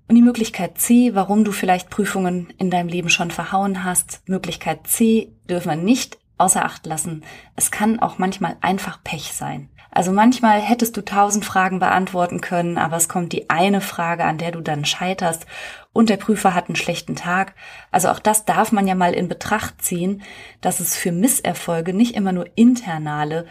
Und 0.08 0.16
die 0.16 0.22
Möglichkeit 0.22 0.78
C, 0.78 1.16
warum 1.16 1.44
du 1.44 1.52
vielleicht 1.52 1.90
Prüfungen 1.90 2.54
in 2.58 2.70
deinem 2.70 2.90
Leben 2.90 3.10
schon 3.10 3.32
verhauen 3.32 3.84
hast, 3.84 4.22
Möglichkeit 4.28 4.88
C 4.88 5.32
dürfen 5.50 5.70
wir 5.70 5.76
nicht 5.76 6.20
außer 6.38 6.64
Acht 6.64 6.86
lassen. 6.86 7.24
Es 7.56 7.72
kann 7.72 8.00
auch 8.00 8.18
manchmal 8.18 8.58
einfach 8.62 9.04
Pech 9.04 9.34
sein. 9.34 9.70
Also 9.90 10.12
manchmal 10.12 10.60
hättest 10.60 10.98
du 10.98 11.02
tausend 11.02 11.46
Fragen 11.46 11.80
beantworten 11.80 12.42
können, 12.42 12.78
aber 12.78 12.98
es 12.98 13.08
kommt 13.08 13.32
die 13.32 13.50
eine 13.50 13.80
Frage, 13.80 14.26
an 14.26 14.38
der 14.38 14.52
du 14.52 14.60
dann 14.60 14.84
scheiterst 14.84 15.46
und 15.94 16.10
der 16.10 16.18
Prüfer 16.18 16.54
hat 16.54 16.68
einen 16.68 16.76
schlechten 16.76 17.16
Tag. 17.16 17.56
Also 17.92 18.10
auch 18.10 18.20
das 18.20 18.44
darf 18.44 18.74
man 18.74 18.88
ja 18.88 18.96
mal 18.96 19.14
in 19.14 19.30
Betracht 19.30 19.82
ziehen, 19.82 20.22
dass 20.60 20.82
es 20.82 20.98
für 20.98 21.14
Misserfolge 21.14 21.94
nicht 21.94 22.14
immer 22.14 22.34
nur 22.34 22.46
internale 22.56 23.48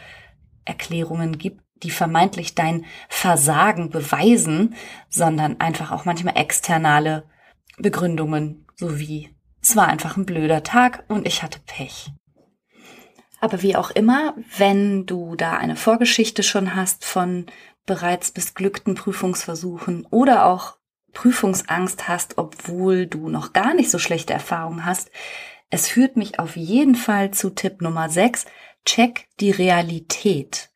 Erklärungen 0.67 1.38
gibt, 1.38 1.63
die 1.83 1.91
vermeintlich 1.91 2.55
dein 2.55 2.85
Versagen 3.09 3.91
beweisen, 3.91 4.75
sondern 5.09 5.61
einfach 5.61 5.93
auch 5.93 6.05
manchmal 6.05 6.37
externe 6.37 7.25
Begründungen, 7.79 8.67
sowie 8.77 9.35
es 9.61 9.77
war 9.77 9.89
einfach 9.89 10.17
ein 10.17 10.27
blöder 10.27 10.63
Tag 10.63 11.05
und 11.09 11.27
ich 11.27 11.43
hatte 11.43 11.59
Pech. 11.67 12.13
Aber 13.41 13.63
wie 13.63 13.77
auch 13.77 13.91
immer, 13.91 14.35
wenn 14.57 15.07
du 15.07 15.37
da 15.37 15.57
eine 15.57 15.77
Vorgeschichte 15.77 16.43
schon 16.43 16.75
hast 16.75 17.05
von 17.05 17.47
bereits 17.87 18.35
missglückten 18.35 18.95
Prüfungsversuchen 18.95 20.07
oder 20.11 20.47
auch 20.47 20.77
Prüfungsangst 21.13 22.09
hast, 22.09 22.39
obwohl 22.39 23.07
du 23.07 23.29
noch 23.29 23.53
gar 23.53 23.75
nicht 23.75 23.91
so 23.91 23.99
schlechte 23.99 24.33
Erfahrungen 24.33 24.85
hast, 24.85 25.11
es 25.71 25.89
führt 25.89 26.17
mich 26.17 26.39
auf 26.39 26.57
jeden 26.57 26.95
Fall 26.95 27.31
zu 27.31 27.51
Tipp 27.51 27.81
Nummer 27.81 28.09
6, 28.09 28.47
check 28.85 29.29
die 29.41 29.51
Realität. 29.51 30.71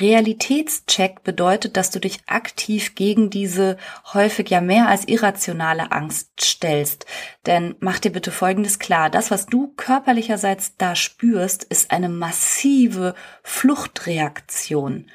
Realitätscheck 0.00 1.24
bedeutet, 1.24 1.76
dass 1.76 1.90
du 1.90 1.98
dich 1.98 2.20
aktiv 2.26 2.94
gegen 2.94 3.30
diese 3.30 3.76
häufig 4.12 4.50
ja 4.50 4.60
mehr 4.60 4.88
als 4.88 5.06
irrationale 5.08 5.92
Angst 5.92 6.40
stellst. 6.40 7.06
Denn 7.46 7.74
mach 7.80 7.98
dir 7.98 8.12
bitte 8.12 8.30
Folgendes 8.30 8.78
klar. 8.78 9.10
Das, 9.10 9.30
was 9.30 9.46
du 9.46 9.72
körperlicherseits 9.76 10.76
da 10.76 10.94
spürst, 10.94 11.64
ist 11.64 11.90
eine 11.90 12.08
massive 12.08 13.14
Fluchtreaktion. 13.42 15.06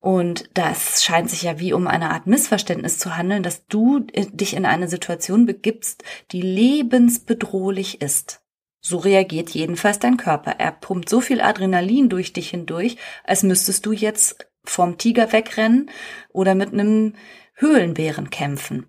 Und 0.00 0.48
das 0.54 1.02
scheint 1.02 1.30
sich 1.30 1.42
ja 1.42 1.58
wie 1.58 1.72
um 1.72 1.88
eine 1.88 2.10
Art 2.10 2.28
Missverständnis 2.28 2.98
zu 2.98 3.16
handeln, 3.16 3.42
dass 3.42 3.66
du 3.66 4.06
äh, 4.12 4.26
dich 4.26 4.54
in 4.54 4.64
eine 4.64 4.88
Situation 4.88 5.46
begibst, 5.46 6.04
die 6.30 6.42
lebensbedrohlich 6.42 8.00
ist. 8.00 8.40
So 8.88 8.98
reagiert 8.98 9.50
jedenfalls 9.50 9.98
dein 9.98 10.16
Körper. 10.16 10.52
Er 10.58 10.70
pumpt 10.70 11.08
so 11.08 11.20
viel 11.20 11.40
Adrenalin 11.40 12.08
durch 12.08 12.32
dich 12.32 12.50
hindurch, 12.50 12.96
als 13.24 13.42
müsstest 13.42 13.84
du 13.84 13.90
jetzt 13.90 14.46
vom 14.62 14.96
Tiger 14.96 15.32
wegrennen 15.32 15.90
oder 16.32 16.54
mit 16.54 16.72
einem 16.72 17.14
Höhlenbären 17.54 18.30
kämpfen. 18.30 18.86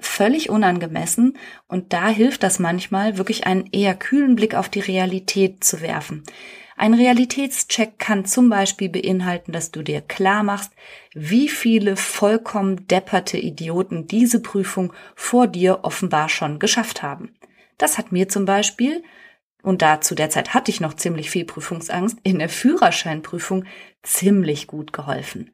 Völlig 0.00 0.50
unangemessen 0.50 1.36
und 1.68 1.92
da 1.92 2.08
hilft 2.08 2.42
das 2.42 2.58
manchmal, 2.58 3.16
wirklich 3.16 3.46
einen 3.46 3.66
eher 3.70 3.94
kühlen 3.94 4.34
Blick 4.34 4.56
auf 4.56 4.68
die 4.68 4.80
Realität 4.80 5.62
zu 5.62 5.82
werfen. 5.82 6.24
Ein 6.76 6.94
Realitätscheck 6.94 7.96
kann 8.00 8.24
zum 8.24 8.50
Beispiel 8.50 8.88
beinhalten, 8.88 9.52
dass 9.52 9.70
du 9.70 9.84
dir 9.84 10.00
klar 10.00 10.42
machst, 10.42 10.72
wie 11.14 11.48
viele 11.48 11.94
vollkommen 11.94 12.88
depperte 12.88 13.38
Idioten 13.38 14.08
diese 14.08 14.42
Prüfung 14.42 14.92
vor 15.14 15.46
dir 15.46 15.84
offenbar 15.84 16.28
schon 16.28 16.58
geschafft 16.58 17.04
haben. 17.04 17.36
Das 17.78 17.98
hat 17.98 18.10
mir 18.10 18.28
zum 18.28 18.44
Beispiel, 18.44 19.04
und 19.68 19.82
da 19.82 20.00
zu 20.00 20.14
der 20.14 20.30
Zeit 20.30 20.54
hatte 20.54 20.70
ich 20.70 20.80
noch 20.80 20.94
ziemlich 20.94 21.28
viel 21.28 21.44
Prüfungsangst, 21.44 22.16
in 22.22 22.38
der 22.38 22.48
Führerscheinprüfung 22.48 23.66
ziemlich 24.02 24.66
gut 24.66 24.94
geholfen. 24.94 25.50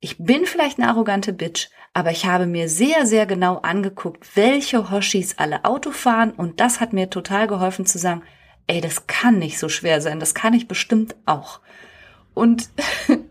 Ich 0.00 0.18
bin 0.18 0.46
vielleicht 0.46 0.80
eine 0.80 0.88
arrogante 0.88 1.32
Bitch, 1.32 1.68
aber 1.94 2.10
ich 2.10 2.26
habe 2.26 2.46
mir 2.46 2.68
sehr, 2.68 3.06
sehr 3.06 3.26
genau 3.26 3.58
angeguckt, 3.58 4.34
welche 4.34 4.90
Hoshis 4.90 5.38
alle 5.38 5.64
Auto 5.64 5.92
fahren 5.92 6.32
und 6.32 6.58
das 6.58 6.80
hat 6.80 6.92
mir 6.92 7.08
total 7.08 7.46
geholfen 7.46 7.86
zu 7.86 7.98
sagen, 7.98 8.24
ey, 8.66 8.80
das 8.80 9.06
kann 9.06 9.38
nicht 9.38 9.60
so 9.60 9.68
schwer 9.68 10.00
sein, 10.00 10.18
das 10.18 10.34
kann 10.34 10.52
ich 10.52 10.66
bestimmt 10.66 11.14
auch. 11.24 11.60
Und 12.34 12.70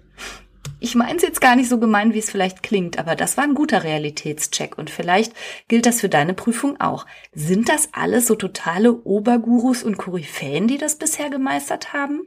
ich 0.79 0.95
meine 0.95 1.17
es 1.17 1.23
jetzt 1.23 1.41
gar 1.41 1.55
nicht 1.55 1.69
so 1.69 1.79
gemein, 1.79 2.13
wie 2.13 2.19
es 2.19 2.31
vielleicht 2.31 2.63
klingt, 2.63 2.97
aber 2.97 3.15
das 3.15 3.37
war 3.37 3.43
ein 3.43 3.53
guter 3.53 3.83
Realitätscheck 3.83 4.77
und 4.77 4.89
vielleicht 4.89 5.33
gilt 5.67 5.85
das 5.85 6.01
für 6.01 6.09
deine 6.09 6.33
Prüfung 6.33 6.79
auch. 6.79 7.05
Sind 7.33 7.69
das 7.69 7.89
alles 7.91 8.27
so 8.27 8.35
totale 8.35 8.93
Obergurus 9.03 9.83
und 9.83 9.97
Koryphäen, 9.97 10.67
die 10.67 10.77
das 10.77 10.97
bisher 10.97 11.29
gemeistert 11.29 11.93
haben? 11.93 12.21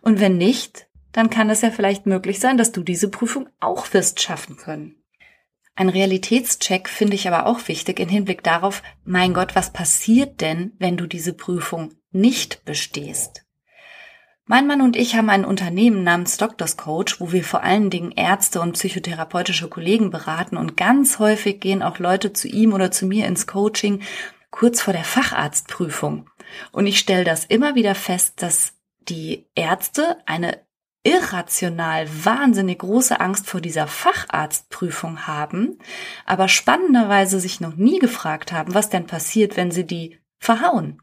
Und 0.00 0.20
wenn 0.20 0.36
nicht, 0.36 0.88
dann 1.12 1.28
kann 1.28 1.50
es 1.50 1.62
ja 1.62 1.70
vielleicht 1.70 2.06
möglich 2.06 2.40
sein, 2.40 2.56
dass 2.56 2.72
du 2.72 2.82
diese 2.82 3.08
Prüfung 3.08 3.48
auch 3.60 3.92
wirst 3.92 4.20
schaffen 4.20 4.56
können. 4.56 4.96
Ein 5.74 5.88
Realitätscheck 5.88 6.88
finde 6.88 7.14
ich 7.14 7.26
aber 7.26 7.46
auch 7.46 7.66
wichtig 7.66 7.98
in 7.98 8.08
Hinblick 8.08 8.42
darauf, 8.42 8.82
mein 9.04 9.32
Gott, 9.32 9.54
was 9.54 9.72
passiert 9.72 10.40
denn, 10.40 10.72
wenn 10.78 10.96
du 10.96 11.06
diese 11.06 11.32
Prüfung 11.32 11.94
nicht 12.10 12.64
bestehst? 12.64 13.41
Mein 14.46 14.66
Mann 14.66 14.80
und 14.80 14.96
ich 14.96 15.14
haben 15.14 15.30
ein 15.30 15.44
Unternehmen 15.44 16.02
namens 16.02 16.36
Doctors 16.36 16.76
Coach, 16.76 17.20
wo 17.20 17.30
wir 17.30 17.44
vor 17.44 17.62
allen 17.62 17.90
Dingen 17.90 18.10
Ärzte 18.10 18.60
und 18.60 18.72
psychotherapeutische 18.72 19.68
Kollegen 19.68 20.10
beraten 20.10 20.56
und 20.56 20.76
ganz 20.76 21.20
häufig 21.20 21.60
gehen 21.60 21.82
auch 21.82 22.00
Leute 22.00 22.32
zu 22.32 22.48
ihm 22.48 22.72
oder 22.72 22.90
zu 22.90 23.06
mir 23.06 23.26
ins 23.26 23.46
Coaching 23.46 24.02
kurz 24.50 24.80
vor 24.80 24.92
der 24.92 25.04
Facharztprüfung. 25.04 26.28
Und 26.72 26.86
ich 26.86 26.98
stelle 26.98 27.24
das 27.24 27.44
immer 27.44 27.76
wieder 27.76 27.94
fest, 27.94 28.42
dass 28.42 28.74
die 29.08 29.46
Ärzte 29.54 30.18
eine 30.26 30.60
irrational 31.04 32.08
wahnsinnig 32.24 32.80
große 32.80 33.20
Angst 33.20 33.48
vor 33.48 33.60
dieser 33.60 33.86
Facharztprüfung 33.86 35.26
haben, 35.26 35.78
aber 36.26 36.48
spannenderweise 36.48 37.38
sich 37.38 37.60
noch 37.60 37.76
nie 37.76 38.00
gefragt 38.00 38.52
haben, 38.52 38.74
was 38.74 38.90
denn 38.90 39.06
passiert, 39.06 39.56
wenn 39.56 39.70
sie 39.70 39.86
die 39.86 40.18
verhauen. 40.38 41.00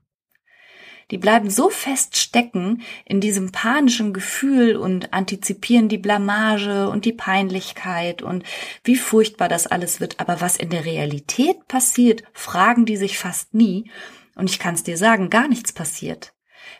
Die 1.12 1.18
bleiben 1.18 1.50
so 1.50 1.70
fest 1.70 2.18
stecken 2.18 2.84
in 3.06 3.20
diesem 3.20 3.52
panischen 3.52 4.14
Gefühl 4.14 4.76
und 4.76 5.12
antizipieren 5.14 5.90
die 5.90 5.98
Blamage 5.98 6.90
und 6.90 7.06
die 7.06 7.14
Peinlichkeit 7.14 8.22
und 8.22 8.44
wie 8.84 8.96
furchtbar 8.96 9.50
das 9.50 9.66
alles 9.66 10.00
wird. 10.00 10.20
Aber 10.20 10.40
was 10.42 10.56
in 10.58 10.70
der 10.70 10.86
Realität 10.86 11.68
passiert, 11.68 12.24
fragen 12.34 12.86
die 12.86 12.98
sich 12.98 13.18
fast 13.18 13.54
nie. 13.54 13.90
Und 14.36 14.50
ich 14.50 14.60
kann 14.60 14.76
es 14.76 14.84
dir 14.84 14.98
sagen, 14.98 15.30
gar 15.30 15.48
nichts 15.48 15.74
passiert. 15.74 16.34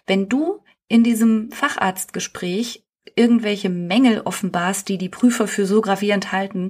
Wenn 0.06 0.30
du 0.30 0.64
in 0.88 1.04
diesem 1.04 1.52
Facharztgespräch 1.52 2.86
irgendwelche 3.16 3.70
Mängel 3.70 4.22
offenbarst, 4.22 4.88
die 4.88 4.98
die 4.98 5.10
Prüfer 5.10 5.48
für 5.48 5.66
so 5.66 5.82
gravierend 5.82 6.32
halten, 6.32 6.70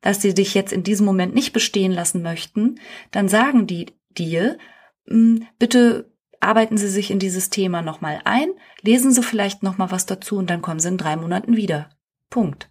dass 0.00 0.20
sie 0.20 0.34
dich 0.34 0.54
jetzt 0.54 0.72
in 0.72 0.82
diesem 0.82 1.06
Moment 1.06 1.34
nicht 1.34 1.52
bestehen 1.52 1.92
lassen 1.92 2.22
möchten, 2.22 2.80
dann 3.12 3.28
sagen 3.28 3.66
die 3.66 3.86
dir, 4.10 4.58
hm, 5.06 5.46
bitte 5.58 6.10
arbeiten 6.40 6.78
Sie 6.78 6.88
sich 6.88 7.10
in 7.10 7.18
dieses 7.18 7.50
Thema 7.50 7.82
nochmal 7.82 8.20
ein, 8.24 8.48
lesen 8.82 9.12
Sie 9.12 9.22
vielleicht 9.22 9.62
nochmal 9.62 9.90
was 9.90 10.06
dazu 10.06 10.36
und 10.36 10.50
dann 10.50 10.62
kommen 10.62 10.80
Sie 10.80 10.88
in 10.88 10.98
drei 10.98 11.16
Monaten 11.16 11.56
wieder. 11.56 11.90
Punkt. 12.30 12.70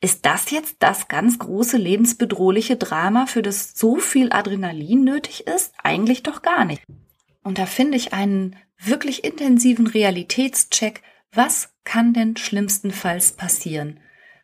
Ist 0.00 0.26
das 0.26 0.50
jetzt 0.50 0.76
das 0.78 1.08
ganz 1.08 1.38
große 1.38 1.76
lebensbedrohliche 1.76 2.76
Drama, 2.76 3.26
für 3.26 3.42
das 3.42 3.72
so 3.74 3.96
viel 3.96 4.32
Adrenalin 4.32 5.02
nötig 5.02 5.46
ist? 5.46 5.74
Eigentlich 5.82 6.22
doch 6.22 6.42
gar 6.42 6.64
nicht. 6.64 6.82
Und 7.42 7.58
da 7.58 7.66
finde 7.66 7.96
ich 7.96 8.12
einen 8.12 8.56
wirklich 8.78 9.24
intensiven 9.24 9.88
Realitätscheck 9.88 11.02
was 11.32 11.74
kann 11.84 12.12
denn 12.14 12.36
schlimmstenfalls 12.36 13.32
passieren? 13.32 14.00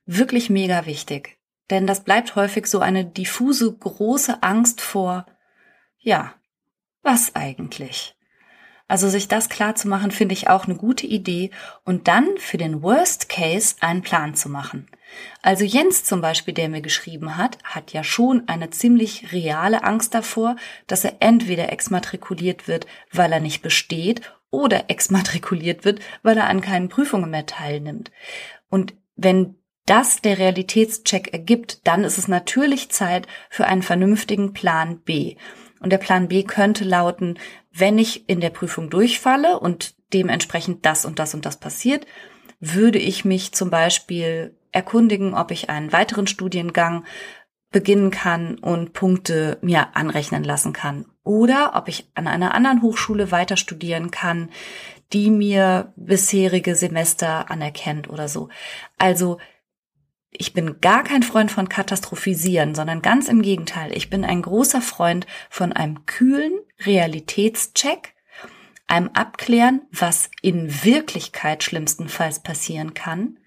Wirklich 0.07 0.51
mega 0.51 0.87
wichtig. 0.87 1.39
Denn 1.71 1.87
das 1.87 2.05
bleibt 2.05 2.37
häufig 2.37 2.67
so 2.67 2.81
eine 2.81 3.05
diffuse, 3.05 3.73
große 3.73 4.43
Angst 4.43 4.81
vor, 4.81 5.27
ja, 5.99 6.35
was 7.03 7.35
eigentlich? 7.35 8.15
Also 8.87 9.09
sich 9.09 9.29
das 9.29 9.49
klar 9.49 9.75
zu 9.75 9.89
machen, 9.89 10.11
finde 10.11 10.35
ich 10.35 10.49
auch 10.49 10.67
eine 10.67 10.77
gute 10.77 11.07
Idee 11.07 11.51
und 11.85 12.07
dann 12.07 12.29
für 12.37 12.59
den 12.59 12.83
Worst 12.83 13.29
Case 13.29 13.77
einen 13.81 14.03
Plan 14.03 14.35
zu 14.35 14.51
machen. 14.51 14.89
Also 15.43 15.65
Jens 15.65 16.05
zum 16.05 16.21
Beispiel, 16.21 16.53
der 16.53 16.69
mir 16.69 16.83
geschrieben 16.83 17.37
hat, 17.37 17.59
hat 17.65 17.93
ja 17.93 18.05
schon 18.05 18.47
eine 18.47 18.71
ziemlich 18.71 19.33
reale 19.33 19.85
Angst 19.85 20.15
davor, 20.15 20.57
dass 20.87 21.05
er 21.05 21.17
entweder 21.21 21.73
exmatrikuliert 21.73 22.69
wird, 22.69 22.87
weil 23.11 23.33
er 23.33 23.41
nicht 23.41 23.63
besteht 23.63 24.21
oder 24.51 24.85
exmatrikuliert 24.91 25.85
wird, 25.85 26.01
weil 26.23 26.37
er 26.37 26.49
an 26.49 26.61
keinen 26.61 26.89
Prüfungen 26.89 27.31
mehr 27.31 27.47
teilnimmt. 27.47 28.11
Und 28.69 28.95
wenn 29.17 29.57
das 29.87 30.21
der 30.21 30.39
Realitätscheck 30.39 31.33
ergibt, 31.33 31.87
dann 31.87 32.05
ist 32.05 32.19
es 32.19 32.29
natürlich 32.29 32.91
Zeit 32.91 33.27
für 33.51 33.67
einen 33.67 33.83
vernünftigen 33.83 34.53
Plan 34.53 35.01
B. 35.01 35.37
Und 35.81 35.91
der 35.91 35.99
Plan 35.99 36.29
B 36.29 36.43
könnte 36.45 36.85
lauten, 36.85 37.39
wenn 37.77 37.99
ich 37.99 38.29
in 38.29 38.41
der 38.41 38.51
Prüfung 38.51 38.89
durchfalle 38.89 39.59
und 39.59 39.95
dementsprechend 40.13 40.87
das 40.87 41.05
und 41.05 41.19
das 41.19 41.35
und 41.35 41.45
das 41.45 41.59
passiert, 41.59 42.07
würde 42.61 42.99
ich 42.99 43.25
mich 43.25 43.53
zum 43.53 43.69
Beispiel 43.69 44.57
erkundigen, 44.71 45.35
ob 45.35 45.51
ich 45.51 45.71
einen 45.71 45.93
weiteren 45.93 46.27
Studiengang 46.27 47.05
beginnen 47.71 48.13
kann 48.13 48.57
und 48.59 48.93
Punkte 48.93 49.59
mir 49.61 49.97
anrechnen 49.97 50.45
lassen 50.45 50.73
kann. 50.73 51.07
Oder 51.25 51.73
ob 51.75 51.89
ich 51.89 52.09
an 52.15 52.29
einer 52.29 52.55
anderen 52.55 52.83
Hochschule 52.83 53.33
weiter 53.33 53.57
studieren 53.57 54.13
kann, 54.13 54.51
die 55.13 55.31
mir 55.31 55.93
bisherige 55.97 56.77
Semester 56.77 57.51
anerkennt 57.51 58.09
oder 58.09 58.29
so. 58.29 58.49
Also 58.99 59.39
ich 60.37 60.53
bin 60.53 60.81
gar 60.81 61.05
kein 61.05 61.23
Freund 61.23 61.51
von 61.51 61.69
Katastrophisieren, 61.69 62.75
sondern 62.75 63.03
ganz 63.03 63.29
im 63.29 63.41
Gegenteil. 63.41 63.97
Ich 63.97 64.11
bin 64.11 64.25
ein 64.25 64.43
großer 64.43 64.81
Freund 64.81 65.27
von 65.49 65.73
einem 65.73 66.07
kühlen 66.07 66.53
Realitätscheck, 66.81 68.15
einem 68.89 69.11
Abklären, 69.15 69.83
was 69.93 70.31
in 70.43 70.85
Wirklichkeit 70.85 71.63
schlimmstenfalls 71.63 72.41
passieren 72.41 72.95
kann 72.95 73.39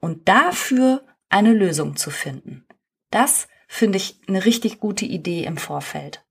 und 0.00 0.28
dafür 0.28 1.04
eine 1.28 1.52
Lösung 1.52 1.96
zu 1.96 2.10
finden. 2.10 2.64
Das 3.10 3.48
finde 3.66 3.98
ich 3.98 4.20
eine 4.28 4.44
richtig 4.44 4.78
gute 4.78 5.04
Idee 5.04 5.44
im 5.44 5.56
Vorfeld. 5.56 6.24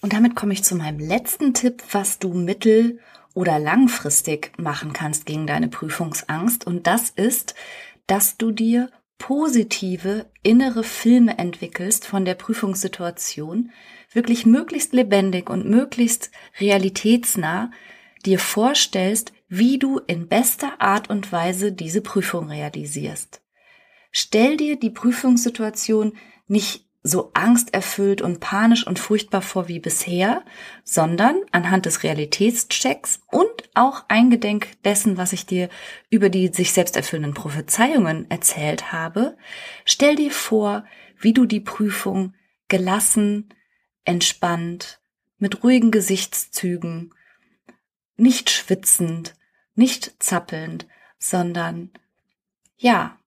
Und 0.00 0.12
damit 0.12 0.34
komme 0.34 0.52
ich 0.52 0.64
zu 0.64 0.74
meinem 0.74 0.98
letzten 0.98 1.54
Tipp, 1.54 1.82
was 1.92 2.18
du 2.18 2.32
mittel- 2.32 2.98
oder 3.34 3.58
langfristig 3.58 4.52
machen 4.58 4.92
kannst 4.92 5.26
gegen 5.26 5.46
deine 5.46 5.68
Prüfungsangst. 5.68 6.66
Und 6.66 6.86
das 6.86 7.10
ist, 7.10 7.54
dass 8.10 8.36
du 8.36 8.50
dir 8.50 8.90
positive 9.18 10.26
innere 10.42 10.82
Filme 10.82 11.38
entwickelst 11.38 12.04
von 12.04 12.24
der 12.24 12.34
Prüfungssituation, 12.34 13.70
wirklich 14.12 14.46
möglichst 14.46 14.92
lebendig 14.92 15.48
und 15.48 15.70
möglichst 15.70 16.32
realitätsnah 16.58 17.70
dir 18.26 18.40
vorstellst, 18.40 19.32
wie 19.48 19.78
du 19.78 20.00
in 20.08 20.26
bester 20.26 20.80
Art 20.80 21.08
und 21.08 21.30
Weise 21.30 21.70
diese 21.70 22.00
Prüfung 22.00 22.48
realisierst. 22.48 23.42
Stell 24.10 24.56
dir 24.56 24.76
die 24.76 24.90
Prüfungssituation 24.90 26.14
nicht 26.48 26.89
so 27.02 27.30
angsterfüllt 27.32 28.20
und 28.20 28.40
panisch 28.40 28.86
und 28.86 28.98
furchtbar 28.98 29.40
vor 29.40 29.68
wie 29.68 29.78
bisher, 29.78 30.44
sondern 30.84 31.40
anhand 31.50 31.86
des 31.86 32.02
Realitätschecks 32.02 33.20
und 33.28 33.70
auch 33.74 34.04
eingedenk 34.08 34.82
dessen, 34.84 35.16
was 35.16 35.32
ich 35.32 35.46
dir 35.46 35.70
über 36.10 36.28
die 36.28 36.48
sich 36.48 36.72
selbst 36.72 36.96
erfüllenden 36.96 37.32
Prophezeiungen 37.32 38.30
erzählt 38.30 38.92
habe, 38.92 39.36
stell 39.86 40.14
dir 40.14 40.30
vor, 40.30 40.84
wie 41.18 41.32
du 41.32 41.46
die 41.46 41.60
Prüfung 41.60 42.34
gelassen, 42.68 43.48
entspannt, 44.04 45.00
mit 45.38 45.64
ruhigen 45.64 45.90
Gesichtszügen, 45.90 47.14
nicht 48.16 48.50
schwitzend, 48.50 49.34
nicht 49.74 50.22
zappelnd, 50.22 50.86
sondern 51.18 51.90
ja, 52.76 53.18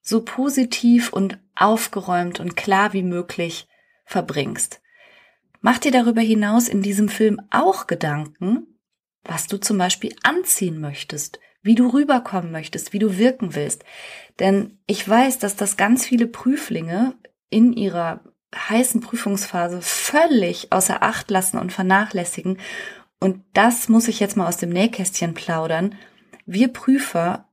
so 0.00 0.24
positiv 0.24 1.12
und 1.12 1.38
aufgeräumt 1.54 2.40
und 2.40 2.56
klar 2.56 2.92
wie 2.92 3.02
möglich 3.02 3.68
verbringst. 4.04 4.80
Mach 5.60 5.78
dir 5.78 5.92
darüber 5.92 6.20
hinaus 6.20 6.68
in 6.68 6.82
diesem 6.82 7.08
Film 7.08 7.40
auch 7.50 7.86
Gedanken, 7.86 8.66
was 9.24 9.46
du 9.46 9.58
zum 9.58 9.78
Beispiel 9.78 10.14
anziehen 10.22 10.80
möchtest, 10.80 11.38
wie 11.62 11.76
du 11.76 11.88
rüberkommen 11.88 12.50
möchtest, 12.50 12.92
wie 12.92 12.98
du 12.98 13.16
wirken 13.16 13.54
willst. 13.54 13.84
Denn 14.40 14.78
ich 14.86 15.08
weiß, 15.08 15.38
dass 15.38 15.54
das 15.54 15.76
ganz 15.76 16.04
viele 16.04 16.26
Prüflinge 16.26 17.14
in 17.48 17.72
ihrer 17.72 18.24
heißen 18.54 19.00
Prüfungsphase 19.00 19.80
völlig 19.80 20.72
außer 20.72 21.02
Acht 21.02 21.30
lassen 21.30 21.58
und 21.58 21.72
vernachlässigen. 21.72 22.58
Und 23.20 23.44
das 23.52 23.88
muss 23.88 24.08
ich 24.08 24.20
jetzt 24.20 24.36
mal 24.36 24.48
aus 24.48 24.56
dem 24.56 24.70
Nähkästchen 24.70 25.34
plaudern. 25.34 25.94
Wir 26.44 26.68
Prüfer, 26.68 27.48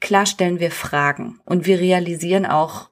klar 0.00 0.26
stellen 0.26 0.60
wir 0.60 0.70
Fragen 0.70 1.40
und 1.44 1.66
wir 1.66 1.80
realisieren 1.80 2.44
auch, 2.46 2.90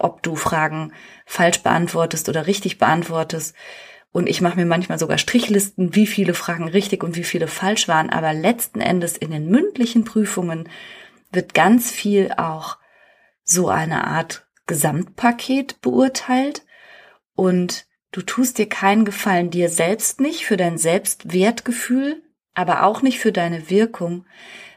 ob 0.00 0.22
du 0.22 0.36
Fragen 0.36 0.92
falsch 1.26 1.62
beantwortest 1.62 2.28
oder 2.28 2.46
richtig 2.46 2.78
beantwortest. 2.78 3.54
Und 4.10 4.28
ich 4.28 4.40
mache 4.40 4.56
mir 4.56 4.66
manchmal 4.66 4.98
sogar 4.98 5.18
Strichlisten, 5.18 5.94
wie 5.94 6.06
viele 6.06 6.34
Fragen 6.34 6.68
richtig 6.68 7.04
und 7.04 7.16
wie 7.16 7.24
viele 7.24 7.46
falsch 7.46 7.88
waren. 7.88 8.10
Aber 8.10 8.32
letzten 8.32 8.80
Endes 8.80 9.16
in 9.16 9.30
den 9.30 9.48
mündlichen 9.48 10.04
Prüfungen 10.04 10.68
wird 11.30 11.54
ganz 11.54 11.90
viel 11.90 12.32
auch 12.36 12.78
so 13.44 13.68
eine 13.68 14.06
Art 14.06 14.46
Gesamtpaket 14.66 15.80
beurteilt. 15.80 16.64
Und 17.34 17.86
du 18.12 18.22
tust 18.22 18.58
dir 18.58 18.68
keinen 18.68 19.04
Gefallen 19.04 19.50
dir 19.50 19.68
selbst 19.68 20.20
nicht 20.20 20.44
für 20.44 20.56
dein 20.56 20.78
Selbstwertgefühl, 20.78 22.22
aber 22.54 22.84
auch 22.84 23.02
nicht 23.02 23.18
für 23.18 23.32
deine 23.32 23.70
Wirkung, 23.70 24.26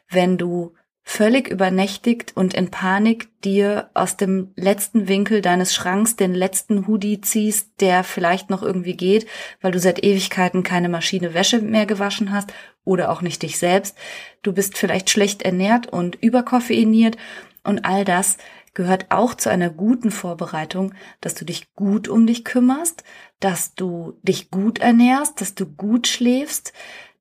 wenn 0.10 0.38
du 0.38 0.76
völlig 1.04 1.50
übernächtigt 1.50 2.34
und 2.36 2.54
in 2.54 2.70
Panik 2.70 3.30
dir 3.42 3.90
aus 3.94 4.18
dem 4.18 4.52
letzten 4.56 5.08
Winkel 5.08 5.42
deines 5.42 5.74
Schranks 5.74 6.16
den 6.16 6.34
letzten 6.34 6.88
Hoodie 6.88 7.22
ziehst, 7.22 7.82
der 7.82 8.04
vielleicht 8.04 8.50
noch 8.50 8.62
irgendwie 8.62 8.96
geht, 8.96 9.28
weil 9.62 9.72
du 9.72 9.80
seit 9.80 10.04
Ewigkeiten 10.04 10.64
keine 10.64 10.90
Maschine 10.90 11.34
Wäsche 11.34 11.60
mehr 11.60 11.86
gewaschen 11.86 12.32
hast 12.32 12.54
oder 12.86 13.12
auch 13.12 13.22
nicht 13.22 13.42
dich 13.42 13.58
selbst. 13.58 13.98
Du 14.44 14.54
bist 14.54 14.78
vielleicht 14.78 15.10
schlecht 15.10 15.42
ernährt 15.42 15.88
und 15.88 16.16
überkoffeiniert 16.16 17.18
und 17.64 17.86
all 17.86 18.06
das 18.06 18.38
gehört 18.74 19.08
auch 19.10 19.34
zu 19.34 19.50
einer 19.50 19.70
guten 19.70 20.12
Vorbereitung, 20.12 20.94
dass 21.20 21.36
du 21.36 21.46
dich 21.46 21.74
gut 21.74 22.08
um 22.08 22.26
dich 22.26 22.46
kümmerst, 22.46 23.04
dass 23.40 23.76
du 23.76 24.18
dich 24.22 24.50
gut 24.50 24.80
ernährst, 24.80 25.42
dass 25.42 25.56
du 25.56 25.66
gut 25.66 26.08
schläfst, 26.08 26.74